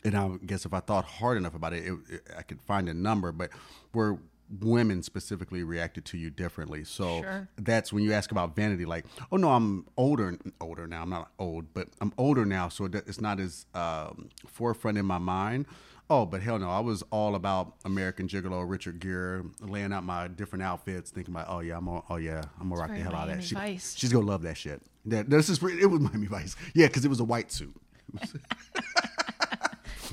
and 0.03 0.15
I 0.15 0.29
guess 0.45 0.65
if 0.65 0.73
I 0.73 0.81
thought 0.81 1.05
hard 1.05 1.37
enough 1.37 1.55
about 1.55 1.73
it, 1.73 1.85
it, 1.85 1.93
it 2.09 2.21
I 2.37 2.43
could 2.43 2.61
find 2.61 2.87
a 2.87 2.93
number, 2.93 3.31
but 3.31 3.49
where 3.91 4.19
women 4.59 5.01
specifically 5.01 5.63
reacted 5.63 6.03
to 6.03 6.17
you 6.17 6.29
differently. 6.29 6.83
So 6.83 7.21
Sure. 7.21 7.47
that's 7.55 7.93
when 7.93 8.03
you 8.03 8.11
ask 8.13 8.31
about 8.31 8.55
vanity, 8.55 8.85
like, 8.85 9.05
oh 9.31 9.37
no, 9.37 9.49
I'm 9.51 9.85
older, 9.95 10.37
older 10.59 10.87
now. 10.87 11.03
I'm 11.03 11.09
not 11.09 11.31
old, 11.39 11.73
but 11.73 11.87
I'm 12.01 12.11
older 12.17 12.45
now, 12.45 12.67
so 12.67 12.85
it's 12.85 13.21
not 13.21 13.39
as 13.39 13.65
um, 13.73 14.29
forefront 14.45 14.97
in 14.97 15.05
my 15.05 15.19
mind. 15.19 15.67
Oh, 16.11 16.25
but 16.25 16.41
hell 16.41 16.59
no, 16.59 16.69
I 16.69 16.81
was 16.81 17.03
all 17.09 17.35
about 17.35 17.75
American 17.85 18.27
Gigolo, 18.27 18.69
Richard 18.69 18.99
Gere, 18.99 19.43
laying 19.61 19.93
out 19.93 20.03
my 20.03 20.27
different 20.27 20.61
outfits, 20.61 21.09
thinking 21.09 21.33
about, 21.33 21.45
oh 21.47 21.61
yeah, 21.61 21.77
I'm, 21.77 21.85
gonna, 21.85 22.03
oh 22.09 22.17
yeah, 22.17 22.43
I'm 22.59 22.67
gonna 22.67 22.81
rock 22.81 22.89
the 22.89 22.97
hell 22.97 23.15
out 23.15 23.29
of 23.29 23.35
that. 23.35 23.35
Miami 23.35 23.43
She- 23.43 23.55
Vice. 23.55 23.95
she's 23.97 24.11
gonna 24.11 24.25
love 24.25 24.41
that 24.41 24.57
shit. 24.57 24.81
That 25.05 25.29
this 25.29 25.47
is 25.47 25.63
it 25.63 25.85
was 25.85 26.01
Miami 26.01 26.27
Vice, 26.27 26.57
yeah, 26.75 26.87
because 26.87 27.05
it 27.05 27.07
was 27.07 27.21
a 27.21 27.23
white 27.23 27.49
suit. 27.49 27.73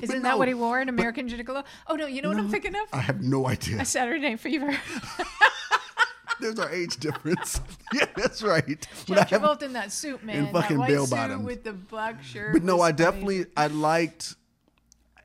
Isn't 0.01 0.19
no, 0.19 0.23
that 0.23 0.37
what 0.37 0.47
he 0.47 0.53
wore 0.53 0.79
in 0.79 0.87
American 0.87 1.27
Gigolo? 1.27 1.65
Oh 1.87 1.95
no, 1.95 2.07
you 2.07 2.21
know 2.21 2.29
what 2.29 2.37
I'm 2.37 2.49
thinking 2.49 2.75
of? 2.75 2.83
I 2.93 3.01
have 3.01 3.21
no 3.21 3.47
idea. 3.47 3.81
A 3.81 3.85
Saturday 3.85 4.29
Night 4.29 4.39
Fever. 4.39 4.73
There's 6.39 6.57
our 6.59 6.71
age 6.71 6.95
difference. 6.97 7.59
yeah, 7.93 8.05
that's 8.15 8.41
right. 8.41 8.87
But 9.07 9.27
John 9.27 9.41
Travolta 9.41 9.63
in 9.63 9.73
that 9.73 9.91
suit, 9.91 10.23
man. 10.23 10.45
in 10.45 10.53
fucking 10.53 10.77
bell 10.77 11.05
suit 11.05 11.15
bottoms. 11.15 11.45
with 11.45 11.65
the 11.65 11.73
black 11.73 12.23
shirt. 12.23 12.53
But 12.53 12.63
no, 12.63 12.79
I 12.79 12.93
definitely 12.93 13.47
I 13.57 13.67
liked. 13.67 14.35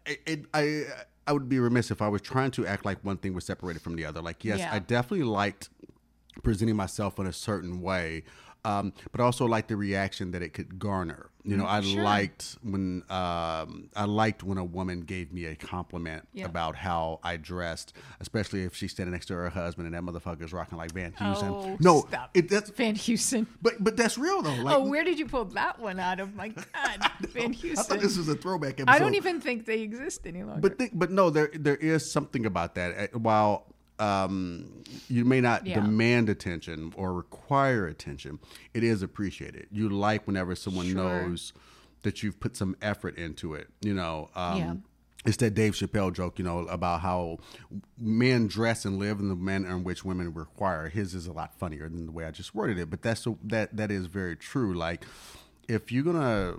It, 0.06 0.46
I 0.52 0.84
I 1.26 1.32
would 1.32 1.49
be 1.49 1.58
remiss 1.58 1.90
if 1.90 2.02
I 2.02 2.08
was 2.08 2.20
trying 2.20 2.50
to 2.52 2.66
act 2.66 2.84
like 2.84 2.99
one 3.02 3.16
thing 3.16 3.34
was 3.34 3.44
separated 3.46 3.80
from 3.80 3.96
the 3.96 4.04
other. 4.04 4.20
Like 4.20 4.44
yes, 4.44 4.58
Yeah. 4.58 4.73
I 4.73 4.78
definitely 4.78 5.25
liked 5.25 5.70
presenting 6.42 6.76
myself 6.76 7.18
in 7.18 7.26
a 7.26 7.32
certain 7.32 7.80
way, 7.80 8.25
um, 8.64 8.92
but 9.12 9.21
also 9.21 9.44
like 9.47 9.68
the 9.68 9.76
reaction 9.76 10.30
that 10.33 10.42
it 10.42 10.54
could 10.54 10.78
garner. 10.78 11.30
You 11.47 11.59
know, 11.59 11.66
I 11.66 11.80
Mm, 11.83 11.92
sure. 11.92 12.02
liked 12.02 12.56
when 12.62 13.02
um, 13.11 13.90
I 13.94 14.04
liked 14.06 14.42
when 14.42 14.56
a 14.56 14.64
woman 14.64 15.02
gave 15.02 15.30
me 15.30 15.44
a 15.44 15.54
compliment 15.54 16.26
Yeah. 16.33 16.47
about 16.47 16.75
how 16.75 17.21
I 17.23 17.37
dressed, 17.37 17.92
especially 18.18 18.62
if 18.64 18.75
she's 18.75 18.92
standing 18.92 19.12
next 19.12 19.26
to 19.26 19.35
her 19.35 19.50
husband 19.50 19.87
and 19.87 19.94
that 19.94 20.11
motherfucker's 20.11 20.54
rocking 20.54 20.78
like 20.78 20.92
Van 20.92 21.12
Heusen. 21.12 21.54
Oh, 21.54 21.76
no, 21.80 22.06
stop. 22.09 22.30
it 22.33 22.49
that's 22.49 22.71
Van 22.71 22.94
Houston. 22.94 23.47
but 23.61 23.75
but 23.85 23.94
that's 23.94 24.16
real 24.16 24.40
though. 24.40 24.54
Like, 24.54 24.75
oh, 24.75 24.88
where 24.88 25.04
did 25.04 25.18
you 25.18 25.26
pull 25.26 25.44
that 25.47 25.78
one 25.78 26.00
out 26.00 26.18
of? 26.18 26.35
My 26.35 26.49
God, 26.49 27.11
Van 27.28 27.54
I 27.54 27.75
thought 27.83 28.00
this 28.00 28.16
was 28.16 28.28
a 28.28 28.37
throwback 28.37 28.80
episode. 28.80 28.88
I 28.88 28.99
don't 28.99 29.14
even 29.14 29.38
think 29.42 29.66
they 29.66 29.83
exist 29.83 30.26
any 30.26 30.42
longer. 30.44 30.62
But 30.62 30.78
think, 30.78 30.92
but 30.94 31.11
no, 31.11 31.28
there 31.28 31.50
there 31.52 31.76
is 31.76 32.11
something 32.11 32.47
about 32.47 32.75
that. 32.76 33.11
Uh, 33.14 33.18
While 33.18 33.66
um, 33.98 34.82
you 35.08 35.24
may 35.24 35.40
not 35.40 35.66
Yeah. 35.66 35.80
demand 35.80 36.28
attention 36.28 36.92
or 36.96 37.12
require 37.14 37.86
attention, 37.86 38.38
it 38.72 38.82
is 38.82 39.02
appreciated. 39.02 39.68
You 39.70 39.88
like 39.88 40.26
whenever 40.26 40.54
someone 40.54 40.86
Sure. 40.86 40.94
knows 40.96 41.52
that 42.02 42.22
you've 42.22 42.38
put 42.40 42.56
some 42.56 42.76
effort 42.82 43.16
into 43.16 43.54
it. 43.54 43.68
You 43.80 43.94
know. 43.94 44.30
Um, 44.34 44.58
Yeah. 44.58 44.74
It's 45.26 45.38
that 45.38 45.54
Dave 45.54 45.72
Chappelle 45.72 46.12
joke, 46.12 46.38
you 46.38 46.44
know, 46.44 46.58
about 46.66 47.00
how 47.00 47.38
men 47.96 48.46
dress 48.46 48.84
and 48.84 48.98
live 48.98 49.20
in 49.20 49.28
the 49.30 49.34
manner 49.34 49.70
in 49.70 49.82
which 49.82 50.04
women 50.04 50.34
require. 50.34 50.90
His 50.90 51.14
is 51.14 51.26
a 51.26 51.32
lot 51.32 51.58
funnier 51.58 51.88
than 51.88 52.04
the 52.04 52.12
way 52.12 52.26
I 52.26 52.30
just 52.30 52.54
worded 52.54 52.78
it, 52.78 52.90
but 52.90 53.00
that's 53.00 53.26
that 53.45 53.75
that 53.75 53.90
is 53.90 54.04
very 54.04 54.36
true. 54.36 54.75
Like, 54.75 55.06
if 55.66 55.90
you're 55.90 56.04
gonna 56.04 56.56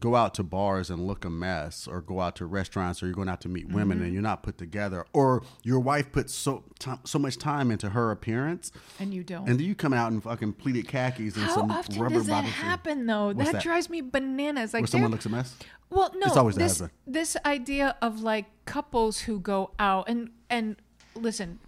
go 0.00 0.14
out 0.16 0.34
to 0.34 0.42
bars 0.42 0.90
and 0.90 1.06
look 1.06 1.24
a 1.24 1.30
mess, 1.30 1.86
or 1.88 2.00
go 2.02 2.20
out 2.20 2.36
to 2.36 2.46
restaurants, 2.46 3.02
or 3.02 3.06
you're 3.06 3.14
going 3.14 3.28
out 3.28 3.40
to 3.42 3.48
meet 3.48 3.68
women 3.68 3.98
Mm-hmm. 3.98 4.04
and 4.04 4.12
you're 4.12 4.22
not 4.22 4.42
put 4.42 4.58
together, 4.58 5.06
or 5.12 5.42
your 5.62 5.80
wife 5.80 6.12
puts 6.12 6.34
so 6.34 6.64
ti 6.78 6.90
so 7.04 7.18
much 7.18 7.38
time 7.38 7.70
into 7.70 7.90
her 7.90 8.10
appearance, 8.10 8.70
and 9.00 9.14
you 9.14 9.24
don't. 9.24 9.48
and 9.48 9.58
then 9.58 9.66
you 9.66 9.74
come 9.74 9.92
out 9.92 10.12
in 10.12 10.20
fucking 10.20 10.52
pleated 10.54 10.86
khakis 10.88 11.36
and 11.36 11.44
How 11.44 11.54
some 11.54 11.70
often 11.70 12.00
rubber 12.00 12.14
does 12.16 12.26
that 12.26 12.44
happen, 12.44 13.06
though? 13.06 13.32
That, 13.32 13.52
that? 13.52 13.62
drives 13.62 13.88
me 13.88 14.00
bananas. 14.02 14.74
Like 14.74 14.82
Where 14.82 14.86
someone 14.88 15.10
looks 15.10 15.26
a 15.26 15.30
mess. 15.30 15.56
Well, 15.90 16.12
no, 16.16 16.26
It's 16.26 16.36
always 16.36 16.56
this 16.56 16.82
this 17.06 17.36
idea 17.46 17.96
of 18.02 18.20
like 18.20 18.44
couples 18.66 19.20
who 19.20 19.40
go 19.40 19.70
out 19.78 20.08
and 20.08 20.30
and 20.50 20.76
listen. 21.14 21.58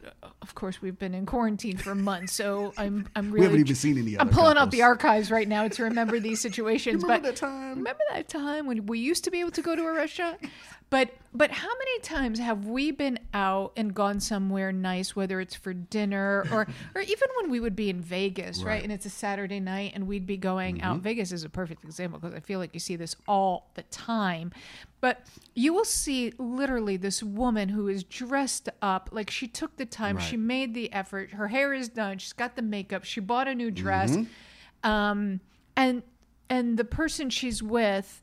Of 0.42 0.54
course, 0.54 0.80
we've 0.80 0.98
been 0.98 1.14
in 1.14 1.26
quarantine 1.26 1.76
for 1.76 1.94
months, 1.94 2.32
so 2.32 2.72
I'm 2.78 3.08
I'm 3.14 3.26
really 3.30 3.40
we 3.40 3.44
haven't 3.44 3.60
even 3.60 3.74
seen 3.74 3.98
any 3.98 4.18
I'm 4.18 4.28
pulling 4.28 4.52
out 4.52 4.56
couples. 4.56 4.72
the 4.72 4.82
archives 4.82 5.30
right 5.30 5.48
now 5.48 5.68
to 5.68 5.84
remember 5.84 6.18
these 6.20 6.40
situations. 6.48 7.02
Remember 7.02 7.28
but 7.28 7.34
that 7.34 7.40
time? 7.40 7.78
remember 7.78 8.02
that 8.10 8.28
time 8.28 8.66
when 8.66 8.86
we 8.86 8.98
used 8.98 9.24
to 9.24 9.30
be 9.30 9.40
able 9.40 9.50
to 9.52 9.62
go 9.62 9.76
to 9.76 9.82
a 9.82 9.92
restaurant? 9.92 10.38
But 10.90 11.10
but 11.32 11.52
how 11.52 11.68
many 11.68 12.00
times 12.00 12.40
have 12.40 12.66
we 12.66 12.90
been 12.90 13.20
out 13.32 13.72
and 13.76 13.94
gone 13.94 14.18
somewhere 14.18 14.72
nice, 14.72 15.14
whether 15.14 15.40
it's 15.40 15.54
for 15.54 15.72
dinner 15.72 16.44
or 16.52 16.66
or 16.96 17.00
even 17.00 17.28
when 17.40 17.50
we 17.50 17.60
would 17.60 17.76
be 17.76 17.88
in 17.88 18.00
Vegas, 18.00 18.58
right? 18.58 18.66
Right. 18.66 18.76
Mm-hmm. 18.78 18.84
And 18.84 18.92
it's 18.92 19.06
a 19.06 19.10
Saturday 19.10 19.60
night 19.60 19.92
and 19.94 20.08
we'd 20.08 20.26
be 20.26 20.36
going 20.36 20.82
out. 20.82 20.98
Vegas 20.98 21.30
is 21.30 21.44
a 21.44 21.48
perfect 21.48 21.84
example 21.84 22.18
because 22.18 22.34
I 22.34 22.40
feel 22.40 22.58
like 22.58 22.74
you 22.74 22.80
see 22.80 22.96
this 22.96 23.14
all 23.28 23.70
the 23.74 23.82
time. 23.84 24.52
But 25.00 25.24
you 25.54 25.72
will 25.72 25.84
see 25.84 26.32
literally 26.38 26.96
this 26.96 27.22
woman 27.22 27.68
who 27.68 27.86
is 27.86 28.02
dressed 28.02 28.68
up 28.82 29.10
like 29.12 29.30
she 29.30 29.46
took 29.46 29.76
the 29.76 29.86
time, 29.86 30.16
Right. 30.16 30.24
she 30.24 30.36
made 30.36 30.74
the 30.74 30.92
effort, 30.92 31.30
her 31.30 31.48
hair 31.48 31.72
is 31.72 31.88
done, 31.88 32.18
she's 32.18 32.32
got 32.34 32.56
the 32.56 32.62
makeup, 32.62 33.04
she 33.04 33.20
bought 33.20 33.46
a 33.46 33.54
new 33.54 33.70
dress. 33.70 34.10
Mm-hmm. 34.16 34.90
Um 34.90 35.40
and 35.76 36.02
and 36.48 36.76
the 36.76 36.84
person 36.84 37.30
she's 37.30 37.62
with 37.62 38.20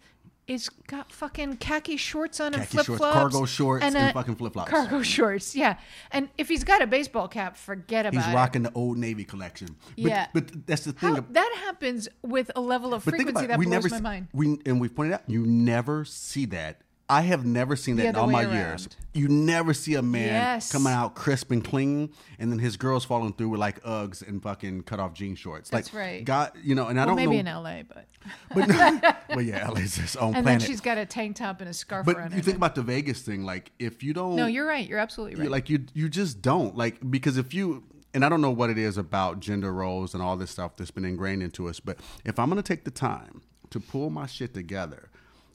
is 0.47 0.69
got 0.87 1.11
fucking 1.11 1.57
khaki 1.57 1.97
shorts 1.97 2.39
on 2.39 2.53
and 2.53 2.65
flip 2.65 2.85
shorts, 2.85 2.99
flops, 2.99 3.15
cargo 3.15 3.45
shorts, 3.45 3.83
and 3.85 4.13
fucking 4.13 4.35
flip-flops. 4.35 4.71
Cargo 4.71 5.01
shorts, 5.01 5.55
yeah. 5.55 5.77
And 6.11 6.29
if 6.37 6.47
he's 6.47 6.63
got 6.63 6.81
a 6.81 6.87
baseball 6.87 7.27
cap, 7.27 7.57
forget 7.57 8.05
about 8.05 8.23
He's 8.23 8.31
it. 8.31 8.35
rocking 8.35 8.63
the 8.63 8.71
old 8.73 8.97
Navy 8.97 9.25
collection. 9.25 9.75
But, 9.95 9.97
Yeah. 9.97 10.27
but 10.33 10.65
that's 10.65 10.85
the 10.85 10.93
thing. 10.93 11.15
How, 11.15 11.25
that 11.31 11.61
happens 11.65 12.07
with 12.21 12.49
a 12.55 12.61
level 12.61 12.93
of 12.93 13.03
frequency 13.03 13.45
that 13.45 13.57
blows 13.59 13.67
never 13.69 13.89
my 13.89 13.95
s- 13.97 14.01
mind. 14.01 14.27
We 14.33 14.57
and 14.65 14.79
we 14.79 14.87
pointed 14.89 15.13
out 15.15 15.23
you 15.27 15.45
never 15.45 16.05
see 16.05 16.45
that. 16.45 16.81
I 17.09 17.21
have 17.21 17.45
never 17.45 17.77
seen 17.77 17.95
that 17.97 18.05
in 18.07 18.15
all 18.17 18.27
my 18.27 18.43
around. 18.43 18.53
years. 18.55 18.89
You 19.13 19.29
never 19.29 19.73
see 19.73 19.95
a 19.95 20.01
man 20.01 20.25
Yes. 20.27 20.71
coming 20.71 20.91
out 20.91 21.15
crisp 21.15 21.51
and 21.51 21.63
clean, 21.63 22.11
and 22.37 22.51
then 22.51 22.59
his 22.59 22.75
girls 22.75 23.05
following 23.05 23.31
through 23.31 23.49
with 23.49 23.61
like 23.61 23.81
Uggs 23.83 24.27
and 24.27 24.43
fucking 24.43 24.81
cut 24.81 24.99
off 24.99 25.13
jean 25.13 25.35
shorts. 25.35 25.69
That's 25.69 25.93
like, 25.93 25.99
right. 26.01 26.25
God, 26.25 26.51
you 26.61 26.75
know, 26.75 26.87
and 26.87 26.99
I 26.99 27.05
Well, 27.05 27.15
don't 27.15 27.25
maybe 27.29 27.41
know. 27.43 27.59
in 27.59 27.63
LA, 27.63 27.83
but 27.83 28.05
but 28.53 29.15
well, 29.29 29.41
yeah, 29.41 29.69
LA's 29.69 29.97
its 29.97 30.15
own 30.17 30.35
and 30.35 30.43
planet. 30.43 30.47
And 30.47 30.47
then 30.47 30.59
she's 30.59 30.81
got 30.81 30.97
a 30.97 31.05
tank 31.05 31.37
top 31.37 31.61
and 31.61 31.69
a 31.69 31.73
scarf 31.73 32.05
but 32.05 32.31
you 32.33 32.41
think 32.41 32.57
about 32.57 32.75
the 32.75 32.81
Vegas 32.83 33.21
thing, 33.21 33.43
like 33.43 33.71
if 33.79 34.03
you 34.03 34.13
don't, 34.13 34.35
no, 34.35 34.45
you're 34.45 34.67
right. 34.67 34.87
You're 34.87 34.99
absolutely 34.99 35.35
right. 35.35 35.45
you- 35.45 35.49
like 35.49 35.69
you 35.69 35.85
you 35.93 36.09
just 36.09 36.41
don't 36.41 36.75
like 36.75 36.97
because 37.09 37.37
if 37.37 37.53
you 37.53 37.83
and 38.13 38.25
I 38.25 38.29
don't 38.29 38.41
know 38.41 38.51
what 38.51 38.69
it 38.69 38.77
is 38.77 38.97
about 38.97 39.39
gender 39.39 39.71
roles 39.71 40.13
and 40.13 40.21
all 40.21 40.35
this 40.35 40.51
stuff 40.51 40.75
that's 40.75 40.91
been 40.91 41.05
ingrained 41.05 41.41
into 41.41 41.69
us, 41.69 41.79
but 41.79 41.99
if 42.25 42.37
I'm 42.37 42.49
gonna 42.49 42.61
take 42.61 42.83
the 42.83 42.91
time 42.91 43.41
to 43.69 43.79
pull 43.79 44.09
my 44.09 44.25
shit 44.27 44.53
together, 44.53 45.09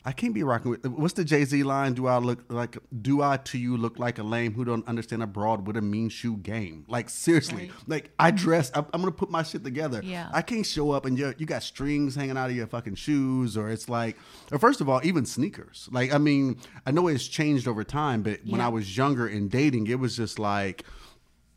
I 0.04 0.10
can't 0.10 0.34
be 0.34 0.42
rocking 0.42 0.72
with 0.72 0.84
what's 0.86 1.14
the 1.14 1.24
Jay 1.24 1.44
Z 1.44 1.62
line? 1.62 1.94
Do 1.94 2.08
I 2.08 2.18
look 2.18 2.44
like 2.48 2.76
do 3.02 3.22
I 3.22 3.36
to 3.36 3.56
you 3.58 3.76
look 3.76 4.00
like 4.00 4.18
a 4.18 4.24
lame 4.24 4.52
who 4.52 4.64
don't 4.64 4.86
understand 4.88 5.22
abroad 5.22 5.64
with 5.66 5.76
a 5.76 5.80
mean 5.80 6.08
shoe 6.08 6.36
game? 6.38 6.84
Like 6.88 7.08
seriously, 7.08 7.66
Right. 7.66 7.70
like 7.86 8.10
I 8.18 8.32
dress, 8.32 8.72
I'm, 8.74 8.84
I'm 8.92 9.00
gonna 9.00 9.12
put 9.12 9.30
my 9.30 9.44
shit 9.44 9.62
together. 9.62 10.00
Yeah. 10.02 10.28
I 10.32 10.42
can't 10.42 10.66
show 10.66 10.90
up 10.90 11.06
and 11.06 11.16
you 11.16 11.34
you 11.38 11.46
got 11.46 11.62
strings 11.62 12.16
hanging 12.16 12.36
out 12.36 12.50
of 12.50 12.56
your 12.56 12.66
fucking 12.66 12.96
shoes, 12.96 13.56
or 13.56 13.70
it's 13.70 13.88
like, 13.88 14.16
or 14.50 14.58
first 14.58 14.80
of 14.80 14.88
all, 14.88 15.00
even 15.04 15.24
sneakers. 15.24 15.88
Like 15.92 16.12
I 16.12 16.18
mean, 16.18 16.56
I 16.84 16.90
know 16.90 17.06
it's 17.06 17.28
changed 17.28 17.68
over 17.68 17.84
time, 17.84 18.22
but 18.22 18.40
when 18.44 18.60
I 18.60 18.68
was 18.70 18.96
younger 18.96 19.28
and 19.28 19.48
dating, 19.50 19.86
it 19.86 20.00
was 20.00 20.16
just 20.16 20.38
like. 20.38 20.84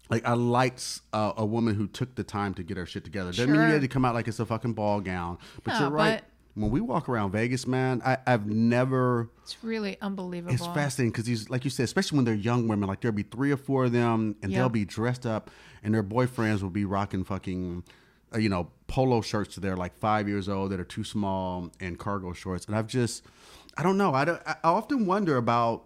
Like 0.07 0.23
I 0.23 0.33
liked 0.33 1.01
uh, 1.13 1.33
a 1.35 1.43
woman 1.43 1.73
who 1.73 1.87
took 1.87 2.13
the 2.13 2.23
time 2.23 2.53
to 2.53 2.63
get 2.63 2.77
her 2.77 2.85
shit 2.85 3.03
together. 3.03 3.31
Doesn't 3.31 3.51
mean 3.51 3.59
you 3.59 3.67
had 3.73 3.81
to 3.81 3.87
come 3.87 4.05
out 4.05 4.13
like 4.13 4.27
it's 4.27 4.39
a 4.39 4.45
fucking 4.45 4.73
ball 4.73 5.01
gown. 5.01 5.39
But 5.63 5.73
No, 5.73 5.79
you're 5.79 5.89
right. 5.89 6.21
but- 6.21 6.29
when 6.55 6.71
we 6.71 6.79
walk 6.81 7.07
around 7.09 7.31
Vegas, 7.31 7.67
man, 7.67 8.01
I, 8.05 8.17
I've 8.25 8.47
never. 8.47 9.29
it's 9.43 9.57
really 9.63 9.97
unbelievable. 10.01 10.53
It's 10.53 10.65
fascinating 10.67 11.11
because 11.11 11.25
these, 11.25 11.49
like 11.49 11.63
you 11.65 11.69
said, 11.69 11.83
especially 11.83 12.17
when 12.17 12.25
they're 12.25 12.33
young 12.33 12.67
women, 12.67 12.87
like 12.87 13.01
there'll 13.01 13.15
be 13.15 13.23
three 13.23 13.51
or 13.51 13.57
four 13.57 13.85
of 13.85 13.91
them, 13.91 14.35
and 14.41 14.51
Yep. 14.51 14.57
they'll 14.59 14.69
be 14.69 14.85
dressed 14.85 15.25
up, 15.25 15.51
and 15.83 15.93
their 15.93 16.03
boyfriends 16.03 16.61
will 16.61 16.69
be 16.69 16.85
rocking 16.85 17.23
fucking, 17.25 17.83
uh, 18.33 18.37
you 18.37 18.49
know, 18.49 18.71
polo 18.87 19.21
shirts. 19.21 19.55
They're 19.57 19.75
like 19.77 19.97
five 19.97 20.27
years 20.29 20.47
old 20.49 20.71
that 20.71 20.79
are 20.79 20.85
too 20.85 21.03
small 21.03 21.71
and 21.79 21.99
cargo 21.99 22.31
shorts. 22.33 22.65
And 22.67 22.75
I've 22.75 22.87
just, 22.87 23.23
I 23.77 23.83
don't 23.83 23.97
know. 23.97 24.13
I, 24.13 24.23
don't, 24.25 24.41
I 24.45 24.55
often 24.63 25.05
wonder 25.05 25.35
about, 25.37 25.85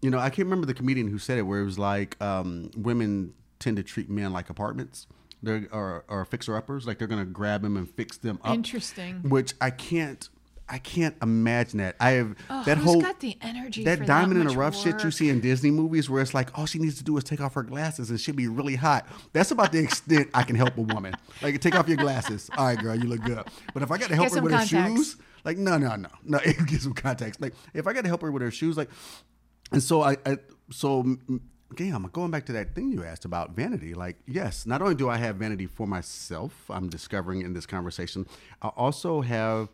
you 0.00 0.10
know, 0.10 0.18
I 0.18 0.30
can't 0.30 0.46
remember 0.46 0.66
the 0.66 0.74
comedian 0.74 1.08
who 1.08 1.18
said 1.18 1.38
it, 1.38 1.42
where 1.42 1.60
it 1.60 1.64
was 1.64 1.78
like 1.78 2.20
um, 2.22 2.70
women 2.76 3.34
tend 3.58 3.78
to 3.78 3.82
treat 3.82 4.08
men 4.08 4.32
like 4.32 4.48
apartments. 4.48 5.06
They're 5.44 5.68
or, 5.72 6.04
or 6.08 6.24
fixer 6.24 6.56
uppers, 6.56 6.86
like 6.86 6.98
they're 6.98 7.08
gonna 7.08 7.24
grab 7.24 7.62
them 7.62 7.76
and 7.76 7.88
fix 7.88 8.16
them 8.16 8.38
up 8.44 8.54
Interesting. 8.54 9.28
which 9.28 9.54
I 9.60 9.70
can't 9.70 10.28
I 10.68 10.78
can't 10.78 11.14
imagine 11.22 11.78
that. 11.78 11.96
I 12.00 12.12
have 12.12 12.36
Oh, 12.48 12.64
that 12.64 12.78
who's 12.78 12.84
whole 12.86 13.00
got 13.02 13.20
the 13.20 13.36
energy 13.42 13.84
that 13.84 14.06
diamond 14.06 14.40
in 14.40 14.46
the 14.46 14.54
rough 14.54 14.74
shit 14.74 15.04
you 15.04 15.10
see 15.10 15.28
in 15.28 15.40
Disney 15.40 15.70
movies 15.70 16.08
where 16.08 16.22
it's 16.22 16.32
like 16.32 16.56
all 16.58 16.64
she 16.64 16.78
needs 16.78 16.96
to 16.96 17.04
do 17.04 17.16
is 17.18 17.24
take 17.24 17.40
off 17.40 17.54
her 17.54 17.62
glasses 17.62 18.08
and 18.10 18.18
she'll 18.18 18.34
be 18.34 18.48
really 18.48 18.76
hot. 18.76 19.06
That's 19.34 19.50
about 19.50 19.72
the 19.72 19.80
extent 19.80 20.30
I 20.32 20.42
can 20.42 20.56
help 20.56 20.76
a 20.78 20.82
woman. 20.82 21.14
Like 21.42 21.60
take 21.60 21.74
off 21.74 21.86
your 21.86 21.98
glasses. 21.98 22.48
All 22.56 22.66
right, 22.66 22.78
girl, 22.78 22.96
you 22.96 23.08
look 23.08 23.22
good. 23.22 23.44
But 23.74 23.82
if 23.82 23.90
I 23.90 23.98
got 23.98 24.08
to 24.08 24.14
help 24.14 24.28
Get 24.28 24.36
her 24.36 24.42
with 24.42 24.52
contacts. 24.52 24.72
her 24.72 24.96
shoes, 24.96 25.16
like 25.44 25.58
no, 25.58 25.76
no, 25.76 25.96
no, 25.96 26.08
no, 26.24 26.38
get 26.66 26.80
some 26.80 26.94
contacts. 26.94 27.38
Like 27.40 27.52
if 27.74 27.86
I 27.86 27.92
got 27.92 28.02
to 28.02 28.08
help 28.08 28.22
her 28.22 28.32
with 28.32 28.40
her 28.42 28.50
shoes, 28.50 28.76
like, 28.78 28.88
and 29.70 29.82
so 29.82 30.02
I, 30.02 30.16
I 30.24 30.38
so. 30.70 31.16
Damn, 31.74 32.04
going 32.12 32.30
back 32.30 32.46
to 32.46 32.52
that 32.52 32.74
thing 32.74 32.92
you 32.92 33.02
asked 33.04 33.24
about 33.24 33.50
vanity. 33.52 33.94
Like, 33.94 34.16
yes, 34.26 34.64
not 34.66 34.80
only 34.82 34.94
do 34.94 35.08
I 35.08 35.16
have 35.16 35.36
vanity 35.36 35.66
for 35.66 35.86
myself, 35.86 36.52
I'm 36.70 36.88
discovering 36.88 37.42
in 37.42 37.52
this 37.52 37.66
conversation, 37.66 38.26
I 38.62 38.68
also 38.68 39.22
have 39.22 39.68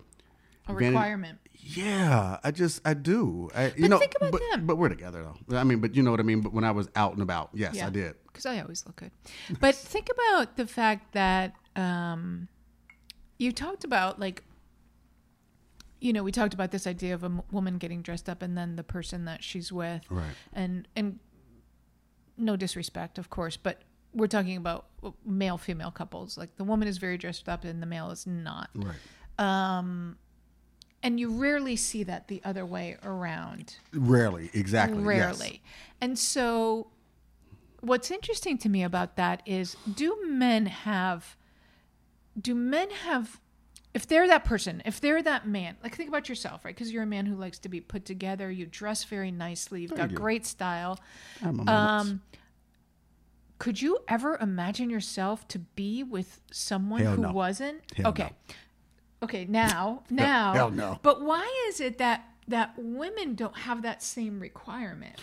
A 0.67 0.73
vanity- 0.73 0.87
requirement. 0.89 1.39
yeah, 1.53 2.39
I 2.43 2.53
just 2.53 2.81
I 2.87 2.95
do. 2.95 3.51
I, 3.55 3.73
you 3.77 3.89
know, 3.89 3.99
think 3.99 4.15
about 4.17 4.33
but, 4.33 4.41
them. 4.51 4.67
but 4.67 4.77
we're 4.79 4.89
together 4.89 5.27
though. 5.49 5.57
I 5.59 5.65
mean, 5.65 5.81
but 5.81 5.95
you 5.95 6.03
know 6.03 6.11
what 6.11 6.21
I 6.21 6.23
mean. 6.23 6.41
But 6.41 6.53
when 6.55 6.65
I 6.65 6.71
was 6.71 6.89
out 6.97 7.13
and 7.13 7.23
about, 7.23 7.51
yes, 7.53 7.75
Yeah. 7.75 7.89
I 7.89 7.91
did. 7.91 8.15
Because 8.29 8.47
I 8.47 8.61
always 8.61 8.87
look 8.87 8.97
good. 8.97 9.11
But 9.61 9.75
think 9.93 10.09
about 10.11 10.57
the 10.57 10.67
fact 10.67 11.13
that 11.13 11.53
um, 11.77 12.49
you 13.39 13.53
talked 13.53 13.85
about, 13.85 14.19
like, 14.19 14.43
you 16.01 16.15
know, 16.15 16.23
we 16.23 16.33
talked 16.33 16.55
about 16.55 16.71
this 16.71 16.87
idea 16.87 17.13
of 17.15 17.23
a 17.25 17.27
m- 17.27 17.43
woman 17.51 17.77
getting 17.77 18.01
dressed 18.01 18.29
up 18.29 18.41
and 18.41 18.57
then 18.57 18.77
the 18.77 18.83
person 18.85 19.27
that 19.27 19.45
she's 19.45 19.71
with. 19.71 20.01
Right. 20.09 20.31
And, 20.55 20.89
and 20.97 21.19
no 22.41 22.57
disrespect, 22.57 23.19
of 23.19 23.31
course, 23.31 23.57
but 23.57 23.83
we're 24.13 24.27
talking 24.27 24.57
about 24.57 24.87
male 25.25 25.59
female 25.59 25.91
couples. 25.91 26.37
Like, 26.37 26.57
the 26.57 26.65
woman 26.65 26.89
is 26.89 26.99
very 26.99 27.17
dressed 27.17 27.49
up 27.49 27.65
and 27.65 27.83
the 27.83 27.87
male 27.87 28.11
is 28.11 28.27
not. 28.27 28.71
Right. 28.75 28.97
Um, 29.39 30.17
and 31.03 31.19
you 31.19 31.31
rarely 31.31 31.77
see 31.77 32.03
that 32.05 32.29
the 32.29 32.43
other 32.45 32.67
way 32.67 32.97
around. 33.03 33.77
Rarely, 33.93 34.51
exactly. 34.53 34.99
yes. 34.99 35.07
Rarely. 35.07 35.63
And 36.01 36.19
so, 36.19 36.89
what's 37.81 38.11
interesting 38.11 38.59
to 38.59 38.69
me 38.69 38.83
about 38.83 39.17
that 39.17 39.43
is 39.47 39.77
do 39.93 40.19
men 40.27 40.67
have, 40.67 41.37
do 42.41 42.55
men 42.55 42.91
have, 42.91 43.41
if 43.93 44.07
they're 44.07 44.29
that 44.29 44.45
person, 44.45 44.83
if 44.85 45.01
they're 45.01 45.23
that 45.23 45.47
man, 45.47 45.77
like 45.83 45.97
think 45.97 46.09
about 46.09 46.29
yourself, 46.29 46.65
right? 46.65 46.75
Because 46.75 46.93
you're 46.93 47.03
a 47.03 47.07
man 47.07 47.27
who 47.27 47.35
likes 47.35 47.59
to 47.61 47.69
be 47.69 47.81
put 47.81 48.05
together, 48.05 48.51
you 48.51 48.67
dress 48.67 49.05
very 49.05 49.31
nicely, 49.31 49.83
you've 49.83 49.95
got 49.95 50.11
you. 50.11 50.17
great 50.17 50.47
style. 50.47 50.99
I 51.41 51.45
have 51.47 51.55
my. 51.55 51.99
Um, 51.99 52.23
could 53.59 53.83
you 53.83 53.99
ever 54.09 54.39
imagine 54.41 54.89
yourself 54.89 55.47
to 55.49 55.59
be 55.59 56.03
with 56.03 56.41
someone 56.51 57.03
Hell 57.03 57.17
who 57.17 57.23
no. 57.23 57.33
wasn't? 57.33 57.83
Hell 57.95 58.09
okay. 58.09 58.31
Okay, 59.23 59.45
now, 59.45 60.03
now. 60.11 60.55
hell 60.55 60.71
no. 60.71 60.99
But 61.03 61.21
why 61.23 61.49
is 61.69 61.81
it 61.81 61.99
that 61.99 62.25
that 62.49 62.73
women 62.79 63.35
don't 63.35 63.57
have 63.59 63.83
that 63.83 64.03
same 64.03 64.41
requirement? 64.41 65.21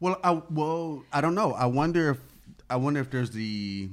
well, 0.00 0.18
I 0.24 0.42
well, 0.50 1.04
I 1.12 1.20
don't 1.20 1.34
know. 1.34 1.52
I 1.52 1.66
wonder 1.66 2.10
if 2.10 2.18
I 2.68 2.76
wonder 2.76 3.00
if 3.00 3.10
there's 3.10 3.30
the, 3.30 3.88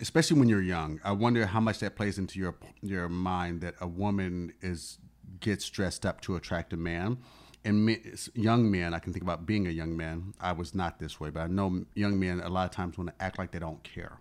especially 0.00 0.38
when 0.38 0.48
you're 0.48 0.62
young. 0.62 1.00
I 1.04 1.12
wonder 1.12 1.46
how 1.46 1.60
much 1.60 1.80
that 1.80 1.96
plays 1.96 2.18
into 2.18 2.38
your 2.38 2.54
your 2.82 3.08
mind 3.08 3.60
that 3.62 3.74
a 3.80 3.86
woman 3.86 4.52
is 4.60 4.98
gets 5.40 5.68
dressed 5.68 6.06
up 6.06 6.20
to 6.22 6.36
attract 6.36 6.72
a 6.72 6.76
man. 6.76 7.18
And 7.66 7.86
me, 7.86 7.98
young 8.34 8.70
men, 8.70 8.92
I 8.92 8.98
can 8.98 9.12
think 9.12 9.22
about 9.22 9.46
being 9.46 9.66
a 9.66 9.70
young 9.70 9.96
man. 9.96 10.34
I 10.38 10.52
was 10.52 10.74
not 10.74 10.98
this 10.98 11.18
way, 11.18 11.30
but 11.30 11.40
I 11.40 11.46
know 11.46 11.84
young 11.94 12.20
men 12.20 12.40
a 12.40 12.48
lot 12.48 12.66
of 12.66 12.72
times 12.72 12.98
want 12.98 13.16
to 13.16 13.24
act 13.24 13.38
like 13.38 13.52
they 13.52 13.58
don't 13.58 13.82
care. 13.82 14.20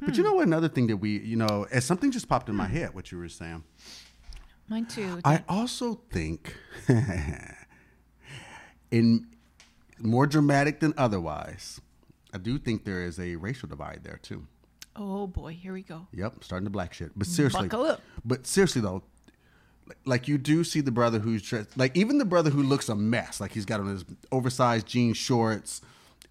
But 0.00 0.16
you 0.16 0.22
hmm. 0.22 0.28
know 0.28 0.34
what? 0.34 0.46
Another 0.46 0.68
thing 0.68 0.86
that 0.88 0.98
we, 0.98 1.18
you 1.18 1.36
know, 1.36 1.66
as 1.70 1.84
something 1.84 2.10
just 2.10 2.28
popped 2.28 2.48
in 2.48 2.54
my 2.54 2.66
hmm. 2.66 2.76
head, 2.76 2.94
what 2.94 3.10
you 3.10 3.18
were 3.18 3.28
saying. 3.28 3.64
Mine 4.68 4.86
too. 4.86 5.20
I 5.24 5.44
also 5.48 6.00
think, 6.10 6.56
in 8.90 9.26
more 9.98 10.26
dramatic 10.26 10.80
than 10.80 10.94
otherwise, 10.96 11.80
I 12.32 12.38
do 12.38 12.58
think 12.58 12.84
there 12.84 13.02
is 13.02 13.18
a 13.18 13.36
racial 13.36 13.68
divide 13.68 14.00
there 14.04 14.18
too. 14.22 14.46
Oh 14.96 15.26
boy, 15.26 15.52
here 15.52 15.72
we 15.72 15.82
go. 15.82 16.06
Yep, 16.12 16.44
starting 16.44 16.64
to 16.66 16.70
black 16.70 16.92
shit. 16.94 17.10
But 17.16 17.26
seriously, 17.26 17.68
Buckle 17.68 17.86
up. 17.86 18.00
but 18.24 18.46
seriously 18.46 18.80
though, 18.82 19.02
like- 20.04 20.28
you 20.28 20.38
do 20.38 20.64
see 20.64 20.80
the 20.80 20.90
brother 20.92 21.18
who's 21.18 21.42
dressed, 21.42 21.76
like 21.76 21.96
even 21.96 22.18
the 22.18 22.24
brother 22.24 22.50
who 22.50 22.62
looks 22.62 22.88
a 22.88 22.94
mess, 22.94 23.40
like 23.40 23.52
he's 23.52 23.64
got 23.66 23.80
on 23.80 23.86
his 23.86 24.04
oversized 24.32 24.86
jean 24.86 25.12
shorts 25.14 25.80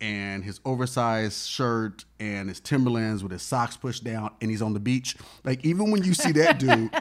and 0.01 0.43
his 0.43 0.59
oversized 0.65 1.47
shirt 1.47 2.03
and 2.19 2.49
his 2.49 2.59
Timberlands 2.59 3.23
with 3.23 3.31
his 3.31 3.41
socks 3.41 3.77
pushed 3.77 4.03
down, 4.03 4.31
and 4.41 4.49
he's 4.51 4.61
on 4.61 4.73
the 4.73 4.79
beach. 4.79 5.15
Like 5.43 5.63
even 5.65 5.91
when 5.91 6.03
you 6.03 6.13
see 6.13 6.31
that 6.33 6.59
dude, 6.59 6.91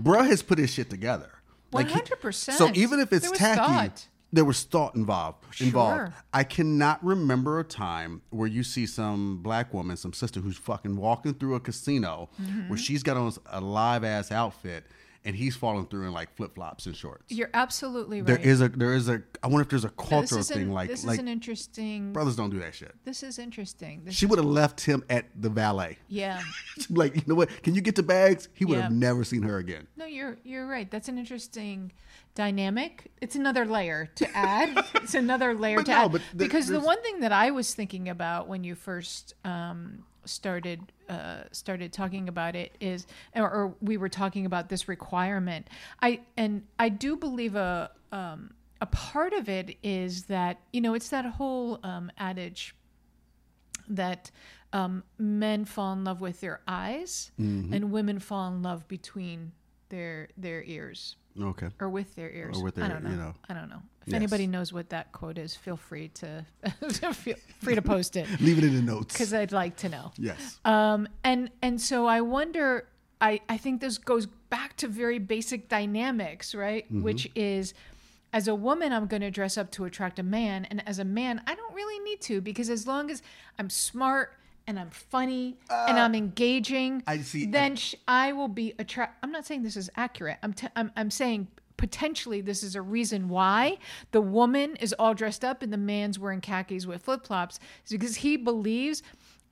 bruh 0.00 0.26
has 0.26 0.42
put 0.42 0.58
his 0.58 0.70
shit 0.72 0.90
together. 0.90 1.30
Like 1.72 1.88
100%. 1.88 2.52
So 2.52 2.70
even 2.74 3.00
if 3.00 3.12
it's 3.12 3.30
tacky, 3.32 3.58
thought. 3.60 4.06
There 4.34 4.44
was 4.44 4.64
thought 4.64 4.94
involved. 4.96 5.44
Involved. 5.60 5.96
Sure. 5.96 6.14
I 6.32 6.44
cannot 6.44 7.04
remember 7.04 7.60
a 7.60 7.64
time 7.64 8.22
where 8.30 8.48
you 8.48 8.62
see 8.64 8.84
some 8.86 9.38
black 9.42 9.72
woman, 9.72 9.96
some 9.96 10.12
sister 10.12 10.40
who's 10.40 10.56
fucking 10.56 10.96
walking 10.96 11.34
through 11.34 11.54
a 11.54 11.60
casino 11.60 12.28
Mm-hmm. 12.42 12.68
where 12.68 12.78
she's 12.78 13.02
got 13.02 13.16
on 13.16 13.32
a 13.50 13.60
live 13.60 14.02
ass 14.04 14.32
outfit 14.32 14.84
and 15.26 15.34
he's 15.34 15.56
falling 15.56 15.86
through 15.86 16.06
in 16.06 16.12
like 16.12 16.34
flip 16.36 16.54
flops 16.54 16.86
and 16.86 16.94
shorts. 16.94 17.24
You're 17.30 17.50
absolutely 17.54 18.20
right. 18.20 18.26
There 18.26 18.38
is 18.38 18.60
a 18.60 18.68
there 18.68 18.94
is 18.94 19.08
a 19.08 19.22
I 19.42 19.46
wonder 19.48 19.62
if 19.62 19.68
there's 19.68 19.84
a 19.84 19.90
cultural 19.90 20.40
an- 20.40 20.44
thing 20.44 20.70
like 20.72 20.88
this 20.90 21.04
like 21.04 21.14
is 21.14 21.18
an 21.20 21.28
interesting. 21.28 22.12
brothers 22.12 22.36
don't 22.36 22.50
do 22.50 22.58
that 22.60 22.74
shit. 22.74 22.94
This 23.04 23.22
is 23.22 23.38
interesting. 23.38 24.02
This 24.04 24.14
She 24.14 24.26
would 24.26 24.38
have 24.38 24.46
left 24.46 24.80
him 24.82 25.02
at 25.08 25.26
the 25.40 25.48
valet. 25.48 25.98
yeah. 26.08 26.40
Like, 26.90 27.14
you 27.16 27.22
know 27.26 27.34
what? 27.36 27.48
Can 27.62 27.74
you 27.76 27.80
get 27.80 27.94
the 27.94 28.02
bags? 28.02 28.48
He 28.52 28.64
would 28.64 28.78
have 28.78 28.90
Yeah. 28.92 28.98
never 28.98 29.22
seen 29.24 29.42
her 29.42 29.58
again. 29.58 29.86
No, 29.96 30.06
you're 30.06 30.36
you're 30.44 30.66
right. 30.66 30.90
That's 30.90 31.08
an 31.08 31.18
interesting 31.18 31.92
dynamic. 32.34 33.10
It's 33.20 33.36
another 33.36 33.64
layer 33.64 34.10
to 34.16 34.36
add. 34.36 34.84
it's 34.96 35.14
another 35.14 35.54
layer 35.54 35.76
But 35.78 35.86
to 35.86 35.92
no, 35.92 36.04
add. 36.16 36.20
because 36.36 36.66
the 36.66 36.80
one 36.80 37.00
thing 37.02 37.20
that 37.20 37.32
I 37.32 37.50
was 37.52 37.74
thinking 37.74 38.08
about 38.08 38.48
when 38.48 38.64
you 38.64 38.74
first 38.74 39.34
um, 39.44 40.04
started 40.24 40.80
uh, 41.08 41.44
started 41.52 41.92
talking 41.92 42.28
about 42.28 42.56
it 42.56 42.76
is, 42.80 43.06
or, 43.34 43.50
or 43.50 43.74
we 43.80 43.96
were 43.96 44.08
talking 44.08 44.46
about 44.46 44.68
this 44.68 44.88
requirement. 44.88 45.68
I 46.00 46.20
and 46.36 46.62
I 46.78 46.88
do 46.88 47.16
believe 47.16 47.54
a 47.56 47.90
um, 48.12 48.54
a 48.80 48.86
part 48.86 49.32
of 49.32 49.48
it 49.48 49.76
is 49.82 50.24
that 50.24 50.58
you 50.72 50.80
know 50.80 50.94
it's 50.94 51.08
that 51.10 51.24
whole 51.24 51.78
um, 51.82 52.10
adage 52.18 52.74
that 53.88 54.30
um, 54.72 55.04
men 55.18 55.64
fall 55.64 55.92
in 55.92 56.04
love 56.04 56.20
with 56.20 56.40
their 56.40 56.60
eyes 56.66 57.30
Mm-hmm. 57.40 57.72
and 57.74 57.92
women 57.92 58.18
fall 58.18 58.48
in 58.48 58.62
love 58.62 58.88
between 58.88 59.52
their 59.88 60.28
their 60.36 60.62
ears 60.64 61.16
Okay. 61.40 61.68
or 61.80 61.88
with 61.88 62.14
their 62.14 62.30
ears. 62.30 62.58
Or 62.58 62.64
with 62.64 62.78
I 62.78 62.82
their- 62.82 62.88
don't 62.90 63.04
know. 63.04 63.10
you 63.10 63.16
know. 63.16 63.34
I 63.48 63.54
don't 63.54 63.68
know. 63.68 63.82
If 64.02 64.08
Yes. 64.08 64.16
anybody 64.16 64.46
knows 64.46 64.72
what 64.72 64.90
that 64.90 65.12
quote 65.12 65.38
is, 65.38 65.54
feel 65.56 65.76
free 65.76 66.08
to 66.08 66.44
feel 66.90 67.36
free 67.60 67.74
to 67.74 67.82
post 67.82 68.16
it 68.16 68.28
Leave 68.40 68.58
it 68.58 68.64
in 68.64 68.74
the 68.74 68.82
notes. 68.82 69.14
because 69.14 69.32
I'd 69.32 69.52
like 69.52 69.76
to 69.78 69.88
know. 69.88 70.12
Yes. 70.18 70.58
Um, 70.64 71.08
and 71.24 71.50
and 71.62 71.80
so 71.80 72.06
I 72.06 72.20
wonder. 72.20 72.88
I 73.20 73.40
I 73.48 73.56
think 73.56 73.80
this 73.80 73.96
goes 73.98 74.26
back 74.50 74.76
to 74.78 74.88
very 74.88 75.18
basic 75.18 75.68
dynamics, 75.68 76.54
right? 76.54 76.84
Mm-hmm. 76.86 77.02
Which 77.02 77.30
is. 77.34 77.74
As 78.32 78.48
a 78.48 78.54
woman, 78.54 78.92
I'm 78.92 79.06
going 79.06 79.22
to 79.22 79.30
dress 79.30 79.56
up 79.56 79.70
to 79.70 79.84
attract 79.84 80.18
a 80.18 80.24
man, 80.24 80.64
and 80.64 80.82
as 80.88 80.98
a 80.98 81.04
man, 81.04 81.40
I 81.46 81.54
don't 81.54 81.72
really 81.72 82.00
need 82.02 82.20
to 82.22 82.40
because 82.40 82.68
as 82.68 82.84
long 82.84 83.08
as 83.08 83.22
I'm 83.60 83.70
smart 83.70 84.32
and 84.66 84.78
I'm 84.78 84.90
funny 84.90 85.56
and 85.70 85.98
I'm 85.98 86.14
engaging, 86.14 87.02
Uh, 87.06 87.12
I 87.12 87.18
see- 87.18 87.46
then 87.46 87.76
sh- 87.76 87.94
I 88.08 88.32
will 88.32 88.48
be 88.48 88.74
attract. 88.78 89.22
I'm 89.22 89.30
not 89.32 89.44
saying 89.46 89.62
this 89.62 89.76
is 89.76 89.90
accurate. 89.96 90.38
I'm 90.42 90.52
t- 90.52 90.68
I'm 90.76 90.90
I'm 90.96 91.10
saying 91.10 91.48
potentially 91.76 92.40
this 92.40 92.62
is 92.62 92.76
a 92.76 92.82
reason 92.82 93.28
why 93.28 93.78
the 94.12 94.20
woman 94.20 94.76
is 94.76 94.92
all 94.98 95.12
dressed 95.12 95.44
up 95.44 95.62
and 95.62 95.72
the 95.72 95.76
man's 95.76 96.18
wearing 96.18 96.40
khakis 96.40 96.86
with 96.86 97.02
flip 97.02 97.26
flops 97.26 97.58
is 97.84 97.90
because 97.92 98.16
he 98.16 98.36
believes. 98.36 99.02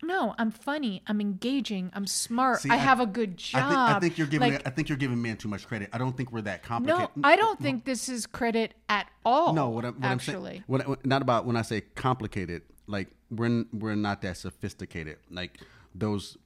No, 0.04 0.34
I'm 0.36 0.50
funny. 0.50 1.00
I'm 1.06 1.20
engaging. 1.20 1.92
I'm 1.94 2.08
smart. 2.08 2.60
See, 2.62 2.70
I, 2.70 2.74
I- 2.74 2.78
have 2.78 2.98
a 2.98 3.06
good 3.06 3.36
job. 3.36 3.62
I 3.62 3.68
think, 3.68 3.78
I 3.96 4.00
think 4.00 4.18
you're 4.18 4.26
giving 4.26 4.52
Like, 4.54 4.66
I 4.66 4.70
think 4.70 4.88
you're 4.88 4.98
giving 4.98 5.22
men 5.22 5.36
too 5.36 5.46
much 5.46 5.64
credit. 5.68 5.90
I 5.92 5.98
don't 5.98 6.16
think 6.16 6.32
we're 6.32 6.40
that 6.42 6.64
complicated. 6.64 7.10
no. 7.14 7.28
I 7.28 7.36
don't 7.36 7.60
think 7.60 7.84
this 7.84 8.08
is 8.08 8.26
credit 8.26 8.74
at 8.88 9.06
all. 9.24 9.52
No, 9.52 9.68
what 9.68 9.84
I'm, 9.84 9.94
what 9.94 10.04
I'm 10.04 10.12
actually. 10.14 10.50
saying, 10.50 10.64
what, 10.66 11.06
not 11.06 11.22
about 11.22 11.46
when 11.46 11.56
I 11.56 11.62
say 11.62 11.82
complicated. 11.82 12.62
Like 12.88 13.10
we're 13.32 13.64
we're 13.72 13.94
not 13.94 14.22
that 14.22 14.36
sophisticated. 14.36 15.18
Like 15.30 15.60
those, 15.94 16.36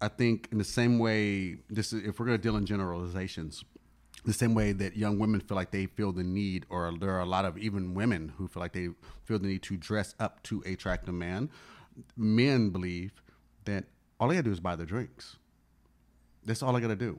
I 0.00 0.08
think 0.08 0.48
in 0.52 0.58
the 0.58 0.64
same 0.64 0.98
way. 0.98 1.56
This 1.68 1.92
is 1.92 2.06
if 2.06 2.18
we're 2.18 2.26
gonna 2.26 2.38
deal 2.38 2.56
in 2.56 2.66
generalizations, 2.66 3.64
the 4.24 4.32
same 4.32 4.54
way 4.54 4.72
that 4.72 4.96
young 4.96 5.18
women 5.18 5.40
feel 5.40 5.56
like 5.56 5.70
they 5.70 5.86
feel 5.86 6.12
the 6.12 6.24
need, 6.24 6.66
or 6.68 6.92
there 6.98 7.10
are 7.10 7.20
a 7.20 7.26
lot 7.26 7.44
of 7.44 7.58
even 7.58 7.94
women 7.94 8.32
who 8.36 8.48
feel 8.48 8.60
like 8.60 8.72
they 8.72 8.88
feel 9.24 9.38
the 9.38 9.48
need 9.48 9.62
to 9.64 9.76
dress 9.76 10.14
up 10.18 10.42
to 10.44 10.62
attract 10.66 11.08
a 11.08 11.12
man. 11.12 11.50
Men 12.16 12.70
believe 12.70 13.12
that 13.64 13.84
all 14.20 14.28
they 14.28 14.34
gotta 14.34 14.44
do 14.44 14.52
is 14.52 14.60
buy 14.60 14.76
the 14.76 14.86
drinks. 14.86 15.36
That's 16.44 16.62
all 16.62 16.76
I 16.76 16.80
gotta 16.80 16.96
do. 16.96 17.18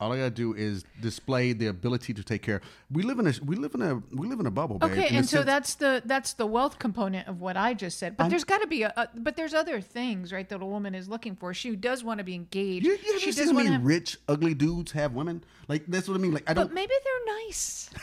All 0.00 0.12
I 0.12 0.16
gotta 0.16 0.30
do 0.30 0.54
is 0.54 0.84
display 1.02 1.52
the 1.52 1.66
ability 1.66 2.14
to 2.14 2.24
take 2.24 2.40
care. 2.40 2.62
We 2.90 3.02
live 3.02 3.18
in 3.18 3.26
a 3.26 3.34
we 3.44 3.54
live 3.54 3.74
in 3.74 3.82
a 3.82 4.02
we 4.12 4.26
live 4.26 4.40
in 4.40 4.46
a 4.46 4.50
bubble. 4.50 4.78
Babe, 4.78 4.92
Okay, 4.92 5.14
and 5.14 5.28
so 5.28 5.38
sense- 5.38 5.46
that's 5.46 5.74
the 5.74 6.02
that's 6.06 6.32
the 6.32 6.46
wealth 6.46 6.78
component 6.78 7.28
of 7.28 7.42
what 7.42 7.58
I 7.58 7.74
just 7.74 7.98
said. 7.98 8.16
But 8.16 8.30
there's 8.30 8.44
got 8.44 8.62
to 8.62 8.66
be 8.66 8.82
a, 8.82 8.92
a 8.96 9.08
but 9.14 9.36
there's 9.36 9.52
other 9.52 9.82
things, 9.82 10.32
right? 10.32 10.48
That 10.48 10.62
a 10.62 10.66
woman 10.66 10.94
is 10.94 11.06
looking 11.06 11.36
for. 11.36 11.52
She 11.52 11.76
does 11.76 12.02
want 12.02 12.16
to 12.18 12.24
be 12.24 12.34
engaged. 12.34 12.86
You, 12.86 12.92
you 12.92 12.98
she 12.98 13.08
ever 13.08 13.26
does 13.26 13.36
seen 13.36 13.46
how 13.48 13.52
many 13.52 13.68
have, 13.72 13.84
rich, 13.84 14.16
ugly 14.26 14.54
dudes 14.54 14.92
have 14.92 15.12
women? 15.12 15.44
Like 15.68 15.84
that's 15.86 16.08
what 16.08 16.14
I 16.14 16.18
mean. 16.18 16.32
Like 16.32 16.48
I 16.48 16.54
don't. 16.54 16.68
But 16.68 16.74
maybe 16.74 16.94
they're 17.04 17.36
nice. 17.44 17.90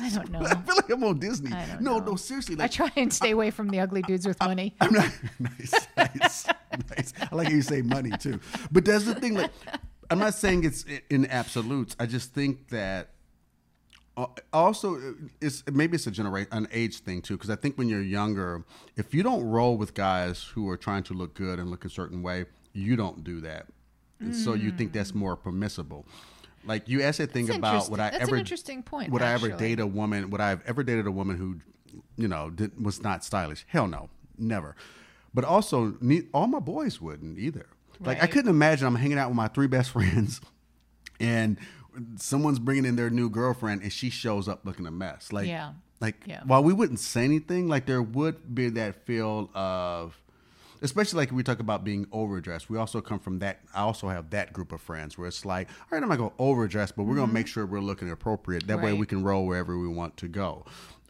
I 0.00 0.10
don't 0.10 0.30
know. 0.30 0.40
I 0.40 0.54
feel 0.54 0.76
like 0.76 0.90
I'm 0.90 1.02
on 1.04 1.18
Disney. 1.18 1.52
I 1.52 1.78
no, 1.80 1.98
know. 1.98 2.10
no, 2.10 2.16
seriously. 2.16 2.56
Like, 2.56 2.64
I 2.66 2.68
try 2.68 2.92
and 2.96 3.12
stay 3.12 3.30
away 3.30 3.50
from 3.50 3.68
the 3.68 3.80
ugly 3.80 4.02
dudes 4.02 4.26
with 4.26 4.38
money. 4.40 4.74
I'm 4.80 4.92
not 4.92 5.10
nice, 5.38 5.74
nice, 5.96 6.46
nice. 6.90 7.12
I 7.20 7.34
like 7.34 7.48
how 7.48 7.54
you 7.54 7.62
say 7.62 7.80
money 7.80 8.10
too. 8.18 8.38
But 8.70 8.84
that's 8.84 9.04
the 9.04 9.14
thing. 9.14 9.34
Like, 9.34 9.50
I'm 10.10 10.18
not 10.18 10.34
saying 10.34 10.64
it's 10.64 10.84
in 11.10 11.26
absolutes. 11.26 11.94
I 11.98 12.06
just 12.06 12.32
think 12.34 12.68
that. 12.68 13.10
uh, 14.16 14.26
Also, 14.52 14.96
uh, 14.96 15.12
it's 15.40 15.62
maybe 15.70 15.96
it's 15.96 16.06
a 16.06 16.10
generation, 16.10 16.48
an 16.52 16.68
age 16.72 17.00
thing 17.00 17.20
too. 17.22 17.34
Because 17.36 17.50
I 17.50 17.56
think 17.56 17.76
when 17.76 17.88
you're 17.88 18.02
younger, 18.02 18.64
if 18.96 19.12
you 19.14 19.22
don't 19.22 19.44
roll 19.44 19.76
with 19.76 19.94
guys 19.94 20.42
who 20.54 20.68
are 20.68 20.76
trying 20.76 21.02
to 21.04 21.14
look 21.14 21.34
good 21.34 21.58
and 21.58 21.70
look 21.70 21.84
a 21.84 21.90
certain 21.90 22.22
way, 22.22 22.46
you 22.72 22.96
don't 22.96 23.22
do 23.22 23.40
that. 23.42 23.66
And 24.20 24.34
So 24.34 24.54
you 24.54 24.72
think 24.72 24.92
that's 24.92 25.14
more 25.14 25.36
permissible. 25.36 26.06
Like 26.64 26.88
you 26.88 27.02
asked 27.02 27.18
that 27.18 27.30
thing 27.32 27.46
That's 27.46 27.58
about 27.58 27.88
would 27.90 28.00
I. 28.00 28.10
That's 28.10 28.24
ever 28.24 28.36
interesting 28.36 28.82
point, 28.82 29.12
Would 29.12 29.22
I 29.22 29.32
ever 29.32 29.50
date 29.50 29.78
a 29.78 29.86
woman? 29.86 30.30
Would 30.30 30.40
I 30.40 30.48
have 30.48 30.62
ever 30.66 30.82
dated 30.82 31.06
a 31.06 31.10
woman 31.12 31.36
who, 31.36 31.60
you 32.16 32.26
know, 32.28 32.50
did, 32.50 32.82
was 32.84 33.00
not 33.02 33.24
stylish? 33.24 33.64
Hell 33.68 33.86
no, 33.86 34.10
never. 34.36 34.74
But 35.32 35.44
also, 35.44 35.96
ne- 36.00 36.26
all 36.34 36.46
my 36.48 36.58
boys 36.58 37.00
wouldn't 37.00 37.38
either. 37.38 37.68
Like 38.00 38.22
I 38.22 38.26
couldn't 38.26 38.50
imagine 38.50 38.86
I'm 38.86 38.94
hanging 38.94 39.18
out 39.18 39.28
with 39.28 39.36
my 39.36 39.48
three 39.48 39.66
best 39.66 39.90
friends, 39.96 40.40
and 41.20 41.58
someone's 42.16 42.58
bringing 42.58 42.84
in 42.84 42.96
their 42.96 43.10
new 43.10 43.28
girlfriend, 43.30 43.82
and 43.82 43.92
she 43.92 44.10
shows 44.10 44.48
up 44.48 44.64
looking 44.64 44.86
a 44.86 44.90
mess. 44.90 45.32
Like, 45.32 45.48
Yeah. 45.48 45.72
like 46.00 46.16
Yeah. 46.26 46.42
while 46.44 46.62
we 46.62 46.72
wouldn't 46.72 47.00
say 47.00 47.24
anything, 47.24 47.68
like 47.68 47.86
there 47.86 48.02
would 48.02 48.54
be 48.54 48.68
that 48.70 49.04
feel 49.06 49.50
of. 49.54 50.20
Especially 50.80 51.16
like 51.16 51.32
we 51.32 51.42
talk 51.42 51.58
about 51.58 51.82
being 51.82 52.06
overdressed. 52.12 52.70
We 52.70 52.78
also 52.78 53.00
come 53.00 53.18
from 53.18 53.40
that. 53.40 53.58
I 53.74 53.80
also 53.80 54.08
have 54.10 54.30
that 54.30 54.52
group 54.52 54.70
of 54.70 54.80
friends 54.80 55.18
where 55.18 55.26
it's 55.26 55.44
like, 55.44 55.68
all 55.68 55.86
right, 55.90 56.00
I'm 56.00 56.08
not 56.08 56.18
going 56.18 56.30
to 56.30 56.36
overdress, 56.38 56.92
but 56.92 57.02
we're 57.02 57.16
going 57.16 57.26
to 57.26 57.34
make 57.34 57.48
sure 57.48 57.66
we're 57.66 57.80
looking 57.80 58.08
appropriate. 58.12 58.68
That 58.68 58.80
way 58.80 58.92
Mm-hmm. 58.92 59.00
We 59.00 59.06
can 59.06 59.24
roll 59.24 59.44
wherever 59.44 59.76
we 59.76 59.88
want 59.88 60.16
to 60.18 60.28
go. 60.28 60.64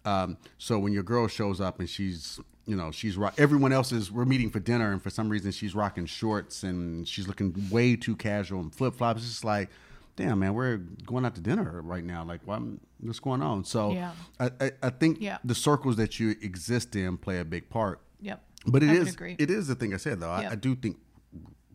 Um, 0.06 0.38
so 0.56 0.78
when 0.78 0.94
your 0.94 1.02
girl 1.02 1.28
shows 1.28 1.60
up 1.60 1.80
and 1.80 1.86
she's, 1.90 2.40
you 2.68 2.76
know, 2.76 2.90
she's 2.92 3.16
rock. 3.16 3.34
Everyone 3.38 3.72
else 3.72 3.90
is. 3.92 4.12
We're 4.12 4.24
meeting 4.26 4.50
for 4.50 4.60
dinner, 4.60 4.92
and 4.92 5.02
for 5.02 5.10
some 5.10 5.28
reason 5.28 5.50
she's 5.50 5.74
rocking 5.74 6.06
shorts 6.06 6.62
and 6.62 7.08
she's 7.08 7.26
looking 7.26 7.54
way 7.70 7.96
too 7.96 8.14
casual 8.14 8.60
and 8.60 8.72
flip 8.72 8.94
flops. 8.94 9.22
It's 9.22 9.30
just 9.30 9.44
like, 9.44 9.70
damn, 10.16 10.38
man, 10.38 10.52
we're 10.54 10.76
going 11.06 11.24
out 11.24 11.34
to 11.36 11.40
dinner 11.40 11.80
right 11.82 12.04
now. 12.04 12.24
Like, 12.24 12.40
what, 12.44 12.60
what's 13.00 13.20
going 13.20 13.40
on? 13.42 13.64
So 13.64 13.92
Yeah. 13.92 14.12
I, 14.38 14.50
I, 14.60 14.70
I 14.82 14.90
think 14.90 15.18
Yeah. 15.20 15.38
the 15.44 15.54
circles 15.54 15.96
that 15.96 16.20
you 16.20 16.30
exist 16.42 16.94
in 16.94 17.16
play 17.16 17.38
a 17.40 17.44
big 17.44 17.70
part. 17.70 18.00
Yep. 18.20 18.42
But 18.66 18.82
it 18.82 18.90
I 18.90 18.94
is 18.94 19.16
it 19.20 19.50
is 19.50 19.68
the 19.68 19.74
thing 19.74 19.94
I 19.94 19.96
said 19.98 20.20
though. 20.20 20.30
I, 20.30 20.50
I 20.50 20.54
do 20.54 20.74
think 20.74 20.98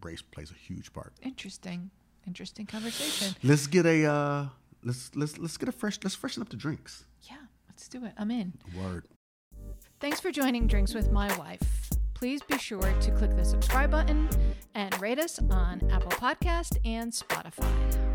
race 0.02 0.22
plays 0.22 0.52
a 0.52 0.54
huge 0.56 0.94
part. 0.94 1.14
Interesting. 1.22 1.90
Interesting 2.28 2.66
conversation. 2.66 3.36
Let's 3.42 3.66
get 3.68 3.86
a 3.86 4.06
uh, 4.06 4.48
let's 4.84 5.10
let's 5.16 5.38
let's 5.40 5.58
get 5.58 5.70
a 5.70 5.72
fresh 5.72 5.98
let's 6.04 6.16
freshen 6.16 6.42
up 6.44 6.50
the 6.50 6.56
drinks. 6.58 7.06
Yeah, 7.24 7.38
let's 7.70 7.88
do 7.88 8.06
it. 8.06 8.12
I'm 8.18 8.30
in. 8.32 8.54
Word. 8.78 9.08
Thanks 10.04 10.20
for 10.20 10.34
joining 10.34 10.68
Drinks 10.68 10.94
with 10.94 11.14
My 11.14 11.34
Wife. 11.38 11.90
Please 12.14 12.42
be 12.42 12.58
sure 12.58 12.82
to 12.82 13.12
click 13.12 13.38
the 13.38 13.46
subscribe 13.46 13.90
button 13.90 14.28
and 14.76 15.00
rate 15.00 15.18
us 15.18 15.40
on 15.50 15.82
Apple 15.90 16.12
Podcast 16.12 16.78
and 16.84 17.10
Spotify. 17.10 18.13